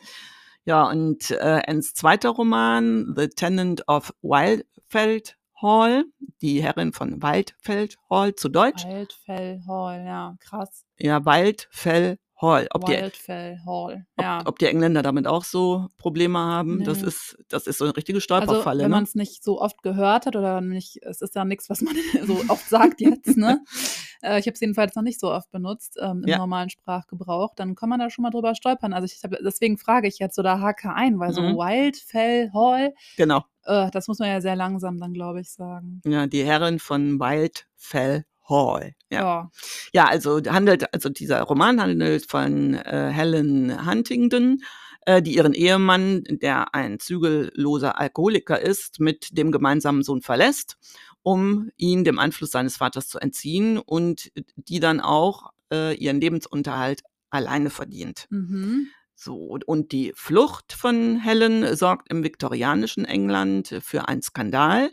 Ja, 0.66 0.90
und 0.90 1.30
äh, 1.32 1.62
Anns 1.68 1.94
zweiter 1.94 2.30
Roman, 2.30 3.14
The 3.18 3.28
Tenant 3.28 3.88
of 3.88 4.14
Wildfeld 4.22 5.38
Hall, 5.62 6.06
die 6.42 6.62
Herrin 6.62 6.94
von 6.94 7.22
Waldfeld 7.22 7.98
Hall 8.10 8.36
zu 8.36 8.50
Deutsch. 8.50 8.86
Wildfell 8.86 9.62
Hall, 9.68 10.04
ja, 10.06 10.36
krass. 10.40 10.86
Ja, 11.00 11.24
Waldfell 11.26 12.18
Hall. 12.42 12.68
Ob 12.72 12.86
die, 12.86 12.92
Wildfell 12.94 13.60
Hall, 13.66 14.06
ja. 14.20 14.42
ob, 14.42 14.48
ob 14.50 14.60
die 14.60 14.66
Engländer 14.66 15.02
damit 15.02 15.28
auch 15.28 15.46
so 15.46 15.88
Probleme 15.98 16.40
haben, 16.40 16.84
das 16.84 17.02
Nee. 17.02 17.08
ist, 17.08 17.38
das 17.48 17.68
ist 17.68 17.78
so 17.78 17.86
eine 17.86 17.96
richtige 17.96 18.18
Also, 18.18 18.24
Stolperfalle. 18.26 18.84
wenn 18.84 18.90
ne? 18.92 18.96
man 18.98 19.04
es 19.06 19.16
nicht 19.16 19.44
so 19.44 19.62
oft 19.62 19.82
gehört 19.84 20.26
hat 20.26 20.36
oder 20.36 20.60
nicht, 20.62 21.00
es 21.04 21.22
ist 21.22 21.36
ja 21.36 21.46
nichts, 21.46 21.70
was 21.70 21.82
man 21.82 21.96
so 22.28 22.42
oft 22.50 22.68
sagt 22.68 23.00
jetzt, 23.02 23.38
ne? 23.38 23.64
Äh, 24.24 24.40
ich 24.40 24.48
habe 24.48 24.54
es 24.56 24.60
jedenfalls 24.62 24.96
noch 24.96 25.04
nicht 25.04 25.20
so 25.20 25.32
oft 25.32 25.52
benutzt 25.52 25.98
ähm, 26.02 26.22
im 26.24 26.30
Ja. 26.30 26.38
normalen 26.38 26.70
Sprachgebrauch, 26.70 27.54
dann 27.56 27.76
kann 27.76 27.90
man 27.90 28.00
da 28.00 28.10
schon 28.10 28.24
mal 28.24 28.32
drüber 28.32 28.56
stolpern. 28.56 28.94
Also 28.94 29.06
ich 29.06 29.22
hab, 29.24 29.32
deswegen 29.44 29.78
frage 29.78 30.08
ich 30.08 30.20
jetzt 30.20 30.40
oder 30.40 30.62
hake 30.62 30.94
ein, 30.94 31.20
weil 31.20 31.34
so 31.34 31.42
Mhm. 31.42 31.56
Wildfell 31.58 32.52
Hall, 32.54 32.94
Genau. 33.18 33.44
äh, 33.66 33.92
das 33.92 34.08
muss 34.08 34.20
man 34.20 34.30
ja 34.30 34.42
sehr 34.42 34.56
langsam 34.56 34.98
dann, 35.00 35.14
glaube 35.14 35.42
ich, 35.42 35.52
sagen. 35.52 36.02
Ja, 36.06 36.26
die 36.28 36.44
Herrin 36.44 36.80
von 36.80 37.20
Wildfell 37.20 38.26
Hall. 38.50 38.94
Ja. 39.12 39.22
Ja. 39.22 39.52
Ja, 39.94 40.06
also 40.06 40.42
handelt, 40.48 40.94
also 40.94 41.10
dieser 41.10 41.42
Roman 41.44 41.80
handelt 41.82 42.26
von 42.30 42.74
äh, 42.76 43.10
Helen 43.14 43.86
Huntington, 43.90 44.60
äh, 45.06 45.22
die 45.22 45.36
ihren 45.36 45.54
Ehemann, 45.54 46.24
der 46.30 46.74
ein 46.76 47.00
zügelloser 47.00 48.00
Alkoholiker 48.00 48.60
ist, 48.60 49.00
mit 49.00 49.38
dem 49.38 49.52
gemeinsamen 49.52 50.04
Sohn 50.04 50.22
verlässt, 50.22 50.78
um 51.24 51.70
ihn 51.78 52.04
dem 52.04 52.20
Einfluss 52.20 52.52
seines 52.52 52.78
Vaters 52.78 53.08
zu 53.08 53.20
entziehen 53.20 53.78
und 53.80 54.32
die 54.56 54.80
dann 54.80 55.00
auch 55.00 55.52
äh, 55.72 55.96
ihren 55.96 56.22
Lebensunterhalt 56.22 57.02
alleine 57.30 57.70
verdient. 57.70 58.28
Mhm. 58.30 58.88
So, 59.16 59.58
und- 59.66 59.92
die 59.92 60.12
Flucht 60.16 60.74
von 60.74 61.18
Helen 61.20 61.76
sorgt 61.76 62.12
im 62.12 62.24
viktorianischen 62.24 63.06
England 63.06 63.80
für 63.82 64.08
einen 64.08 64.22
Skandal. 64.22 64.90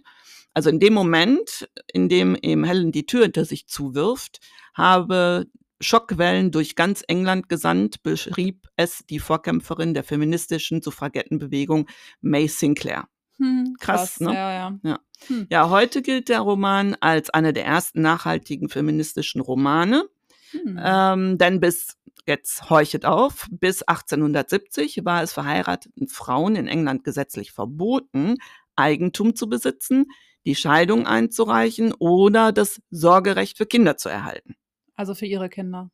Also 0.55 0.71
in 0.71 0.81
dem 0.81 0.95
Moment, 0.95 1.69
in 1.93 2.09
dem 2.09 2.37
eben 2.41 2.65
Helen 2.65 2.93
die 2.93 3.07
Tür 3.07 3.23
hinter 3.23 3.45
sich 3.45 3.67
zuwirft, 3.67 4.41
habe 4.75 5.47
Schockwellen 5.81 6.51
durch 6.51 6.77
ganz 6.77 7.03
England 7.09 7.49
gesandt, 7.49 8.03
beschrieb 8.03 8.69
es 8.77 9.05
die 9.09 9.19
Vorkämpferin 9.19 9.95
der 9.95 10.05
feministischen 10.05 10.83
Suffragettenbewegung 10.83 11.89
May 12.21 12.49
Sinclair. 12.49 13.09
Hm, 13.41 13.77
Krass, 13.81 14.21
ne? 14.21 14.35
Ja, 14.35 14.79
ja. 14.85 14.99
Hm. 15.27 15.47
Ja, 15.51 15.69
heute 15.71 16.01
gilt 16.03 16.29
der 16.29 16.41
Roman 16.41 16.97
als 17.01 17.31
einer 17.31 17.53
der 17.53 17.65
ersten 17.67 18.01
nachhaltigen 18.03 18.69
feministischen 18.69 19.41
Romane. 19.41 20.09
Hm. 20.53 20.81
Ähm, 20.83 21.39
denn 21.39 21.61
bis, 21.61 21.97
jetzt 22.27 22.71
horchet 22.71 23.05
auf, 23.05 23.47
bis 23.51 23.83
1870 23.83 25.05
war 25.05 25.23
es 25.23 25.33
verheirateten 25.33 26.09
Frauen 26.09 26.57
in 26.57 26.67
England 26.69 27.05
gesetzlich 27.05 27.53
verboten, 27.53 28.37
Eigentum 28.77 29.35
zu 29.37 29.49
besitzen, 29.49 30.07
die 30.47 30.55
Scheidung 30.55 31.07
einzureichen 31.07 31.93
oder 31.99 32.53
das 32.53 32.81
Sorgerecht 32.91 33.59
für 33.59 33.67
Kinder 33.67 33.97
zu 33.99 34.09
erhalten. 34.09 34.55
Also 34.97 35.15
für 35.15 35.27
ihre 35.27 35.49
Kinder, 35.51 35.91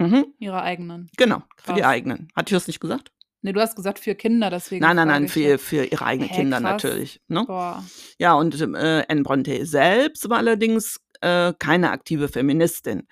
Mhm, 0.00 0.34
ihre 0.38 0.62
eigenen. 0.62 1.10
genau, 1.16 1.42
für 1.56 1.72
die 1.74 1.80
Krass. 1.80 1.90
eigenen. 1.90 2.28
Hatte 2.36 2.54
ich 2.54 2.56
das 2.56 2.66
nicht 2.66 2.80
gesagt? 2.80 3.12
Nee, 3.46 3.52
du 3.52 3.60
hast 3.60 3.76
gesagt 3.76 4.00
für 4.00 4.16
Kinder, 4.16 4.50
deswegen. 4.50 4.82
Nein, 4.84 4.96
nein, 4.96 5.06
nein, 5.06 5.28
für, 5.28 5.56
für 5.58 5.84
ihre 5.84 6.04
eigenen 6.04 6.30
Hä, 6.30 6.34
Kinder 6.34 6.60
krass. 6.60 6.82
natürlich. 6.82 7.20
Ne? 7.28 7.44
Boah. 7.46 7.84
Ja, 8.18 8.34
und 8.34 8.60
äh, 8.60 9.04
Anne 9.08 9.22
Bronte 9.22 9.64
selbst 9.64 10.28
war 10.28 10.38
allerdings 10.38 11.00
äh, 11.20 11.52
keine 11.56 11.92
aktive 11.92 12.26
Feministin. 12.26 13.06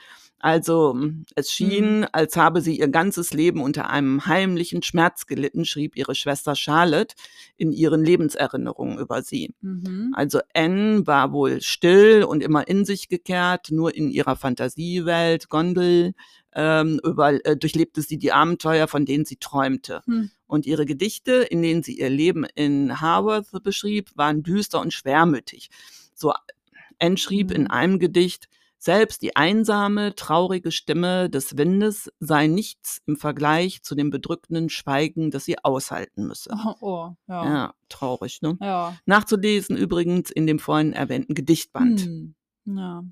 Also 0.45 0.91
m, 0.91 1.25
es 1.37 1.51
schien, 1.51 2.05
als 2.13 2.37
habe 2.37 2.61
sie 2.61 2.79
ihr 2.79 2.89
ganzes 2.89 3.33
Leben 3.33 3.63
unter 3.63 3.89
einem 3.89 4.27
heimlichen 4.27 4.83
Schmerz 4.83 5.25
gelitten, 5.25 5.65
schrieb 5.65 5.97
ihre 5.97 6.15
Schwester 6.15 6.55
Charlotte 6.55 7.15
in 7.57 7.73
ihren 7.73 8.05
Lebenserinnerungen 8.05 8.99
über 8.99 9.23
sie. 9.23 9.55
Mhm. 9.63 10.13
Also 10.15 10.41
Anne 10.53 11.07
war 11.07 11.33
wohl 11.33 11.63
still 11.63 12.25
und 12.25 12.43
immer 12.43 12.69
in 12.69 12.85
sich 12.85 13.09
gekehrt, 13.09 13.71
nur 13.71 13.95
in 13.95 14.11
ihrer 14.11 14.37
Fantasiewelt, 14.37 15.49
Gondel, 15.49 16.13
ähm, 16.55 17.01
über, 17.03 17.43
äh, 17.47 17.57
durchlebte 17.57 18.03
sie 18.03 18.19
die 18.19 18.33
Abenteuer, 18.33 18.87
von 18.87 19.07
denen 19.07 19.25
sie 19.25 19.37
träumte. 19.37 20.03
Hm. 20.05 20.31
Und 20.47 20.67
ihre 20.67 20.85
Gedichte, 20.85 21.33
in 21.37 21.63
denen 21.63 21.83
sie 21.83 21.99
ihr 21.99 22.11
Leben 22.11 22.45
in 22.55 23.01
Haworth 23.01 23.63
beschrieb, 23.63 24.11
waren 24.15 24.43
düster 24.43 24.83
und 24.83 24.93
schwermütig. 24.93 25.71
So 26.15 26.35
Anne 26.99 27.17
schrieb 27.17 27.51
in 27.51 27.63
Mhm. 27.63 27.71
einem 27.71 27.99
Gedicht, 27.99 28.51
selbst 28.85 29.23
die 29.23 29.35
einsame, 29.35 30.15
traurige 30.15 30.71
Stimme 30.71 31.31
des 31.31 31.57
Windes 31.57 32.13
sei 32.21 32.49
nichts 32.49 33.01
im 33.07 33.17
Vergleich 33.17 33.83
zu 33.83 33.95
dem 33.95 34.11
bedrückenden 34.11 34.69
Schweigen, 34.69 35.31
das 35.31 35.47
sie 35.47 35.59
aushalten 35.65 36.27
müsse. 36.27 36.51
Oh, 36.53 36.75
oh, 36.81 37.11
ja. 37.27 37.45
Ja, 37.45 37.75
traurig, 37.89 38.43
ne? 38.43 38.59
Ja. 38.61 38.95
Nachzulesen 39.07 39.79
übrigens 39.79 40.31
in 40.31 40.47
dem 40.47 40.59
vorhin 40.59 40.93
erwähnten 40.93 41.35
Gedichtband. 41.35 42.03
Hm. 42.03 42.35
Ja. 42.67 43.05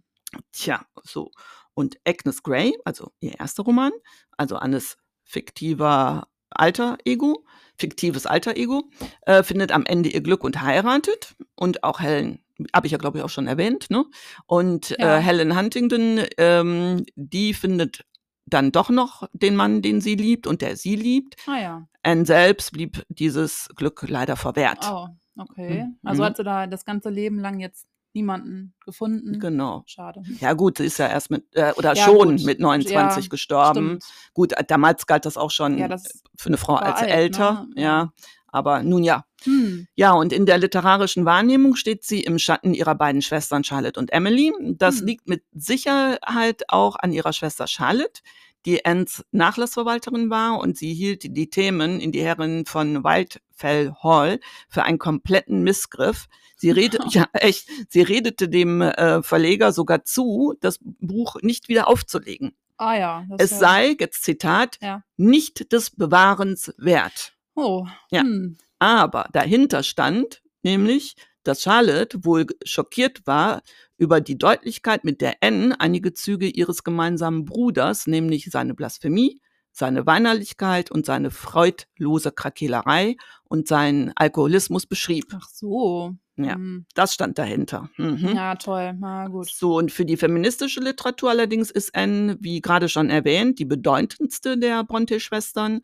Tja, 0.53 0.85
so. 1.03 1.31
Und 1.73 1.99
Agnes 2.07 2.43
Grey, 2.43 2.75
also 2.85 3.11
ihr 3.21 3.41
erster 3.41 3.63
Roman, 3.63 3.93
also 4.37 4.57
Annes 4.57 4.99
fiktiver 5.25 6.29
Alter 6.51 6.99
Ego, 7.07 7.47
fiktives 7.77 8.27
Alter 8.27 8.59
Ego, 8.59 8.91
äh, 9.23 9.43
findet 9.43 9.73
am 9.73 9.87
Ende 9.87 10.11
ihr 10.11 10.21
Glück 10.21 10.45
und 10.45 10.61
heiratet. 10.61 11.35
Und 11.55 11.83
auch 11.83 12.01
Helen, 12.01 12.42
habe 12.75 12.87
ich 12.87 12.93
ja 12.93 12.99
glaube 12.99 13.19
ich 13.19 13.25
auch 13.25 13.29
schon 13.31 13.47
erwähnt, 13.47 13.91
ne? 13.91 14.05
Und 14.47 14.91
Ja. 14.99 15.19
äh, 15.19 15.21
Helen 15.21 15.57
Huntington, 15.57 16.21
ähm, 16.39 17.05
die 17.17 17.55
findet 17.55 18.05
dann 18.47 18.73
doch 18.73 18.91
noch 18.91 19.29
den 19.33 19.57
Mann, 19.57 19.83
den 19.83 20.01
sie 20.01 20.15
liebt 20.17 20.47
und 20.47 20.63
der 20.63 20.77
sie 20.77 20.97
liebt. 20.97 21.37
Ah 21.47 21.59
ja. 21.61 21.89
Anne 22.03 22.27
selbst 22.27 22.73
blieb 22.73 23.05
dieses 23.09 23.69
Glück 23.77 24.05
leider 24.09 24.37
verwehrt. 24.37 24.85
Oh, 24.91 25.07
okay. 25.39 25.85
Mhm. 25.85 25.99
Also 26.05 26.23
Mhm. 26.23 26.27
hat 26.27 26.37
sie 26.37 26.45
da 26.45 26.67
das 26.67 26.85
ganze 26.85 27.09
Leben 27.09 27.39
lang 27.39 27.61
jetzt 27.61 27.87
niemanden 28.15 28.75
gefunden. 28.85 29.39
Genau. 29.41 29.85
Schade. 29.87 30.23
Ja 30.41 30.53
gut, 30.53 30.77
sie 30.79 30.85
ist 30.85 30.99
ja 30.99 31.09
erst 31.09 31.31
mit, 31.31 31.47
äh, 31.55 31.73
oder 31.79 31.95
Ja, 31.95 32.05
schon 32.05 32.37
gut. 32.37 32.45
mit 32.45 32.61
29 32.61 33.25
Ja, 33.25 33.29
gestorben. 33.31 34.01
Stimmt. 34.03 34.05
Gut, 34.35 34.53
äh, 34.53 34.65
damals 34.65 35.07
galt 35.07 35.25
das 35.25 35.39
auch 35.39 35.51
schon 35.51 35.79
Ja, 35.79 35.89
das 35.89 36.23
für 36.37 36.49
eine 36.49 36.59
Frau 36.59 36.75
als 36.75 37.01
alt, 37.01 37.11
älter, 37.11 37.67
ne? 37.75 37.83
ja. 37.83 38.13
Aber 38.49 38.83
nun 38.83 39.03
ja. 39.03 39.25
Hm. 39.45 39.87
Ja, 39.95 40.13
und 40.13 40.33
in 40.33 40.47
der 40.47 40.59
literarischen 40.59 41.25
Wahrnehmung 41.25 41.77
steht 41.77 42.05
sie 42.05 42.21
im 42.23 42.39
Schatten 42.39 42.75
ihrer 42.75 42.95
beiden 42.95 43.23
Schwestern 43.23 43.65
Charlotte 43.65 43.99
und 43.99 44.13
Emily. 44.13 44.53
Das 44.77 45.01
Hm. 45.01 45.07
liegt 45.07 45.29
mit 45.29 45.43
Sicherheit 45.53 46.63
auch 46.69 46.97
an 46.97 47.13
ihrer 47.13 47.33
Schwester 47.33 47.67
Charlotte, 47.67 48.21
die 48.65 48.85
Anns 48.85 49.25
Nachlassverwalterin 49.33 50.31
war 50.31 50.59
und 50.61 50.77
sie 50.79 50.95
hielt 50.95 51.37
die 51.37 51.51
Themen 51.51 51.99
in 52.01 52.13
die 52.13 52.23
Herren 52.23 52.65
von 52.67 53.03
Wildfell 53.05 53.93
Hall 54.03 54.39
für 54.69 54.85
einen 54.85 54.99
kompletten 54.99 55.63
Missgriff. 55.63 56.27
Sie 56.57 56.71
redete, 56.71 57.05
ja 57.11 57.27
echt, 57.33 57.69
sie 57.89 58.03
redete 58.03 58.49
dem 58.49 58.81
äh, 58.83 59.23
Verleger 59.23 59.73
sogar 59.73 60.05
zu, 60.05 60.55
das 60.61 60.79
Buch 60.81 61.37
nicht 61.43 61.69
wieder 61.69 61.89
aufzulegen. 61.89 62.55
Ah 62.79 62.97
ja. 62.97 63.27
Es 63.39 63.51
sei, 63.59 63.97
jetzt 64.01 64.25
Zitat, 64.25 64.79
Ja. 64.81 65.03
nicht 65.17 65.73
des 65.73 65.91
Bewahrens 65.91 66.73
wert. 66.79 67.33
Oh. 67.55 67.87
Ja. 68.11 68.23
Hm. 68.23 68.57
Aber 68.83 69.29
dahinter 69.33 69.85
stand 69.85 70.43
nämlich, 70.65 71.15
dass 71.45 71.63
Charlotte 71.63 72.25
wohl 72.25 72.47
schockiert 72.65 73.25
war 73.29 73.63
über 73.97 74.21
die 74.21 74.37
Deutlichkeit, 74.37 75.05
mit 75.05 75.21
der 75.21 75.37
Anne 75.41 75.79
einige 75.79 76.15
Züge 76.15 76.49
ihres 76.49 76.83
gemeinsamen 76.83 77.45
Bruders, 77.45 78.09
nämlich 78.09 78.51
seine 78.51 78.75
Blasphemie, 78.75 79.41
seine 79.71 80.05
Weinerlichkeit 80.05 80.91
und 80.91 81.07
seine 81.07 81.31
freudlose 81.31 82.33
Krakeelerei 82.33 83.15
und 83.45 83.69
seinen 83.69 84.11
Alkoholismus 84.17 84.87
beschrieb. 84.87 85.27
Ach 85.33 85.49
so. 85.49 86.17
Ja. 86.35 86.57
Hm. 86.57 86.85
Das 86.97 87.15
stand 87.15 87.39
dahinter. 87.39 87.89
Mhm. 87.99 88.33
Ja, 88.35 88.57
toll. 88.57 88.97
Na 88.99 89.29
gut. 89.29 89.49
So, 89.49 89.77
und 89.77 89.93
für 89.93 90.05
die 90.05 90.17
feministische 90.17 90.81
Literatur 90.81 91.31
allerdings 91.31 91.71
ist 91.71 91.95
Anne, 91.95 92.37
wie 92.41 92.61
gerade 92.61 92.89
schon 92.89 93.11
erwähnt, 93.11 93.61
die 93.61 93.65
bedeutendste 93.65 94.59
der 94.59 94.83
Bronte-Schwestern. 94.83 95.83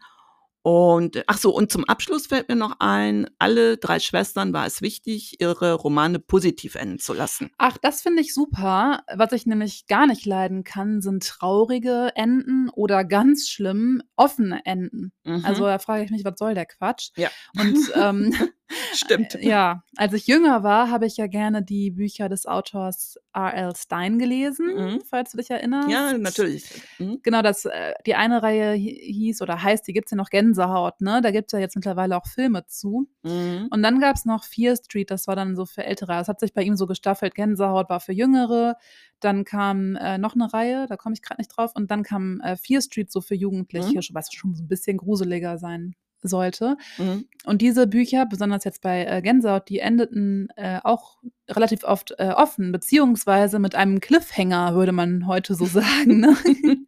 Und 0.62 1.22
ach 1.26 1.38
so, 1.38 1.54
und 1.54 1.72
zum 1.72 1.84
Abschluss 1.84 2.26
fällt 2.26 2.48
mir 2.48 2.56
noch 2.56 2.76
ein, 2.80 3.26
alle 3.38 3.76
drei 3.76 4.00
Schwestern 4.00 4.52
war 4.52 4.66
es 4.66 4.82
wichtig, 4.82 5.40
ihre 5.40 5.74
Romane 5.74 6.18
positiv 6.18 6.74
enden 6.74 6.98
zu 6.98 7.14
lassen. 7.14 7.50
Ach, 7.58 7.78
das 7.78 8.02
finde 8.02 8.22
ich 8.22 8.34
super. 8.34 9.02
Was 9.14 9.32
ich 9.32 9.46
nämlich 9.46 9.86
gar 9.86 10.06
nicht 10.06 10.26
leiden 10.26 10.64
kann, 10.64 11.00
sind 11.00 11.24
traurige 11.24 12.10
Enden 12.16 12.68
oder 12.70 13.04
ganz 13.04 13.48
schlimm 13.48 14.02
offene 14.16 14.60
Enden. 14.64 15.12
Mhm. 15.24 15.44
Also 15.44 15.64
da 15.64 15.78
frage 15.78 16.04
ich 16.04 16.10
mich, 16.10 16.24
was 16.24 16.38
soll 16.38 16.54
der 16.54 16.66
Quatsch? 16.66 17.10
Ja. 17.16 17.30
Und 17.58 17.78
ähm, 17.94 18.34
Stimmt. 18.92 19.34
äh, 19.34 19.46
ja, 19.48 19.82
als 19.96 20.12
ich 20.12 20.26
jünger 20.26 20.62
war, 20.62 20.90
habe 20.90 21.06
ich 21.06 21.16
ja 21.16 21.26
gerne 21.26 21.62
die 21.62 21.90
Bücher 21.90 22.28
des 22.28 22.46
Autors 22.46 23.16
R.L. 23.32 23.74
Stein 23.76 24.18
gelesen, 24.18 24.66
Mhm. 24.74 25.00
falls 25.08 25.30
du 25.32 25.38
dich 25.38 25.50
erinnerst. 25.50 25.88
Ja, 25.88 26.12
natürlich. 26.18 26.82
Mhm. 26.98 27.20
Genau, 27.22 27.42
das, 27.42 27.64
äh, 27.64 27.94
die 28.06 28.14
eine 28.14 28.42
Reihe 28.42 28.72
hi- 28.74 29.00
hieß 29.12 29.40
oder 29.42 29.62
heißt, 29.62 29.86
die 29.86 29.92
gibt's 29.92 30.10
ja 30.10 30.16
noch 30.16 30.30
Gänsehaut, 30.30 31.00
ne? 31.00 31.20
Da 31.22 31.30
gibt's 31.30 31.52
ja 31.52 31.58
jetzt 31.58 31.76
mittlerweile 31.76 32.16
auch 32.16 32.26
Filme 32.26 32.66
zu. 32.66 33.08
Mhm. 33.22 33.68
Und 33.70 33.82
dann 33.82 34.00
gab's 34.00 34.24
noch 34.24 34.44
Fear 34.44 34.76
Street, 34.76 35.10
das 35.10 35.26
war 35.26 35.36
dann 35.36 35.56
so 35.56 35.64
für 35.66 35.84
Ältere. 35.84 36.12
Das 36.12 36.28
hat 36.28 36.40
sich 36.40 36.52
bei 36.52 36.62
ihm 36.62 36.76
so 36.76 36.86
gestaffelt. 36.86 37.34
Gänsehaut 37.34 37.88
war 37.88 38.00
für 38.00 38.12
Jüngere. 38.12 38.76
Dann 39.20 39.44
kam 39.44 39.96
äh, 39.96 40.18
noch 40.18 40.34
eine 40.34 40.52
Reihe, 40.52 40.86
da 40.88 40.96
komme 40.96 41.14
ich 41.14 41.22
gerade 41.22 41.40
nicht 41.40 41.48
drauf. 41.48 41.72
Und 41.74 41.90
dann 41.90 42.02
kam 42.02 42.40
äh, 42.40 42.56
Fear 42.56 42.82
Street 42.82 43.10
so 43.10 43.20
für 43.20 43.34
Jugendliche, 43.34 43.98
Mhm. 43.98 44.14
was 44.14 44.32
schon 44.32 44.54
so 44.54 44.62
ein 44.62 44.68
bisschen 44.68 44.96
gruseliger 44.98 45.58
sein 45.58 45.94
sollte. 46.22 46.76
Mhm. 46.98 47.26
Und 47.44 47.62
diese 47.62 47.86
Bücher, 47.86 48.26
besonders 48.26 48.64
jetzt 48.64 48.82
bei 48.82 49.04
äh, 49.04 49.22
Gänsehaut, 49.22 49.68
die 49.68 49.78
endeten 49.78 50.48
äh, 50.56 50.80
auch 50.82 51.18
relativ 51.48 51.84
oft 51.84 52.14
äh, 52.18 52.32
offen, 52.36 52.72
beziehungsweise 52.72 53.58
mit 53.58 53.74
einem 53.74 54.00
Cliffhanger, 54.00 54.74
würde 54.74 54.92
man 54.92 55.26
heute 55.26 55.54
so 55.54 55.66
sagen. 55.66 56.20
Ne? 56.20 56.36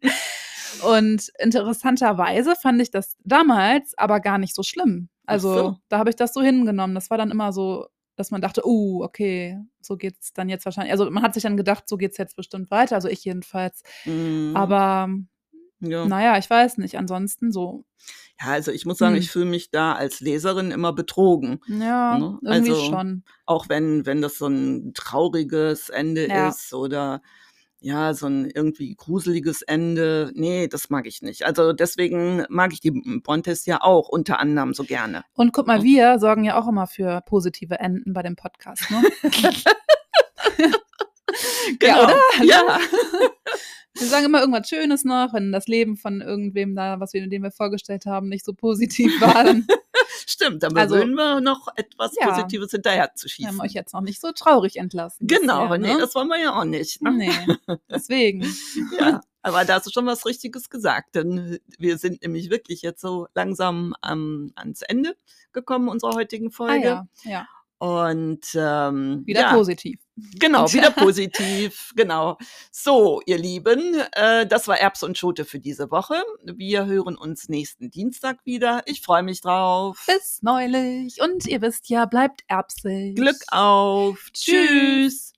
Und 0.83 1.31
interessanterweise 1.39 2.55
fand 2.55 2.81
ich 2.81 2.91
das 2.91 3.17
damals 3.23 3.97
aber 3.97 4.19
gar 4.19 4.37
nicht 4.37 4.55
so 4.55 4.63
schlimm. 4.63 5.09
Also 5.25 5.53
so. 5.53 5.77
da 5.89 5.99
habe 5.99 6.09
ich 6.09 6.15
das 6.15 6.33
so 6.33 6.41
hingenommen. 6.41 6.95
Das 6.95 7.09
war 7.09 7.17
dann 7.17 7.31
immer 7.31 7.53
so, 7.53 7.87
dass 8.15 8.31
man 8.31 8.41
dachte, 8.41 8.61
oh, 8.65 9.03
okay, 9.03 9.59
so 9.79 9.95
geht's 9.95 10.33
dann 10.33 10.49
jetzt 10.49 10.65
wahrscheinlich. 10.65 10.91
Also 10.91 11.09
man 11.09 11.23
hat 11.23 11.33
sich 11.33 11.43
dann 11.43 11.57
gedacht, 11.57 11.87
so 11.87 11.97
geht's 11.97 12.17
jetzt 12.17 12.35
bestimmt 12.35 12.71
weiter. 12.71 12.95
Also 12.95 13.07
ich 13.07 13.23
jedenfalls. 13.23 13.83
Mhm. 14.05 14.53
Aber 14.55 15.09
ja. 15.81 16.05
naja, 16.05 16.37
ich 16.37 16.49
weiß 16.49 16.77
nicht. 16.77 16.97
Ansonsten 16.97 17.51
so. 17.51 17.85
Ja, 18.39 18.51
also 18.51 18.71
ich 18.71 18.85
muss 18.85 18.97
sagen, 18.97 19.15
hm. 19.15 19.21
ich 19.21 19.31
fühle 19.31 19.45
mich 19.45 19.69
da 19.69 19.93
als 19.93 20.19
Leserin 20.19 20.71
immer 20.71 20.93
betrogen. 20.93 21.59
Ja, 21.67 22.17
ne? 22.17 22.39
irgendwie 22.41 22.71
also, 22.71 22.89
schon. 22.89 23.23
Auch 23.45 23.69
wenn, 23.69 24.05
wenn 24.05 24.21
das 24.21 24.37
so 24.37 24.47
ein 24.47 24.93
trauriges 24.93 25.89
Ende 25.89 26.27
ja. 26.27 26.49
ist 26.49 26.73
oder 26.73 27.21
ja, 27.83 28.13
so 28.13 28.27
ein 28.27 28.45
irgendwie 28.45 28.95
gruseliges 28.95 29.63
Ende. 29.63 30.31
Nee, 30.35 30.67
das 30.67 30.89
mag 30.89 31.07
ich 31.07 31.23
nicht. 31.23 31.45
Also 31.45 31.73
deswegen 31.73 32.45
mag 32.49 32.73
ich 32.73 32.79
die 32.79 32.91
Brontes 33.23 33.65
ja 33.65 33.81
auch 33.81 34.07
unter 34.07 34.39
anderem 34.39 34.73
so 34.75 34.83
gerne. 34.83 35.23
Und 35.33 35.51
guck 35.51 35.65
mal, 35.65 35.81
wir 35.81 36.19
sorgen 36.19 36.43
ja 36.43 36.61
auch 36.61 36.67
immer 36.67 36.85
für 36.85 37.21
positive 37.25 37.79
Enden 37.79 38.13
bei 38.13 38.21
dem 38.21 38.35
Podcast, 38.35 38.89
ne? 38.91 39.01
genau. 41.79 41.97
Ja, 41.97 42.03
oder? 42.03 42.17
ja. 42.43 42.79
Wir 43.93 44.07
sagen 44.07 44.25
immer 44.25 44.39
irgendwas 44.39 44.69
Schönes 44.69 45.03
noch, 45.03 45.33
wenn 45.33 45.51
das 45.51 45.67
Leben 45.67 45.97
von 45.97 46.21
irgendwem 46.21 46.75
da, 46.75 46.99
was 46.99 47.13
wir, 47.13 47.27
dem 47.27 47.43
wir 47.43 47.51
vorgestellt 47.51 48.05
haben, 48.05 48.29
nicht 48.29 48.45
so 48.45 48.53
positiv 48.53 49.19
war. 49.19 49.45
Stimmt, 50.25 50.63
dann 50.63 50.77
also, 50.77 50.95
wir 50.95 51.41
noch 51.41 51.67
etwas 51.75 52.13
ja, 52.19 52.29
Positives 52.29 52.71
hinterher 52.71 53.13
zu 53.15 53.27
schießen. 53.27 53.43
Wir 53.43 53.49
haben 53.49 53.61
euch 53.61 53.73
jetzt 53.73 53.93
noch 53.93 54.01
nicht 54.01 54.21
so 54.21 54.31
traurig 54.31 54.77
entlassen. 54.77 55.27
Genau, 55.27 55.67
bisher, 55.67 55.77
nee, 55.79 55.93
ne? 55.93 55.99
das 55.99 56.15
wollen 56.15 56.29
wir 56.29 56.39
ja 56.39 56.59
auch 56.59 56.63
nicht. 56.63 57.01
Ne? 57.01 57.11
Nee, 57.11 57.77
deswegen. 57.89 58.41
ja, 58.99 59.21
aber 59.41 59.65
da 59.65 59.75
hast 59.75 59.87
du 59.87 59.91
schon 59.91 60.05
was 60.05 60.25
Richtiges 60.25 60.69
gesagt, 60.69 61.15
denn 61.15 61.59
wir 61.77 61.97
sind 61.97 62.21
nämlich 62.21 62.49
wirklich 62.49 62.81
jetzt 62.81 63.01
so 63.01 63.27
langsam 63.33 63.93
ähm, 64.09 64.51
ans 64.55 64.81
Ende 64.83 65.15
gekommen 65.51 65.89
unserer 65.89 66.15
heutigen 66.15 66.51
Folge. 66.51 66.91
Ah, 66.91 67.07
ja, 67.23 67.31
ja. 67.31 67.47
Und 67.81 68.45
ähm, 68.53 69.23
wieder 69.25 69.41
ja, 69.41 69.53
positiv. 69.55 69.99
Genau, 70.39 70.71
wieder 70.71 70.91
positiv. 70.91 71.93
genau. 71.95 72.37
So, 72.71 73.23
ihr 73.25 73.39
Lieben, 73.39 73.99
äh, 74.11 74.45
das 74.45 74.67
war 74.67 74.77
Erbs 74.77 75.01
und 75.01 75.17
Schote 75.17 75.45
für 75.45 75.57
diese 75.57 75.89
Woche. 75.89 76.21
Wir 76.43 76.85
hören 76.85 77.17
uns 77.17 77.49
nächsten 77.49 77.89
Dienstag 77.89 78.37
wieder. 78.45 78.83
Ich 78.85 79.01
freue 79.01 79.23
mich 79.23 79.41
drauf. 79.41 80.05
Bis 80.05 80.43
neulich. 80.43 81.19
Und 81.21 81.47
ihr 81.47 81.59
wisst 81.63 81.89
ja, 81.89 82.05
bleibt 82.05 82.43
erbsig. 82.47 83.15
Glück 83.15 83.41
auf. 83.49 84.29
Tschüss. 84.31 85.30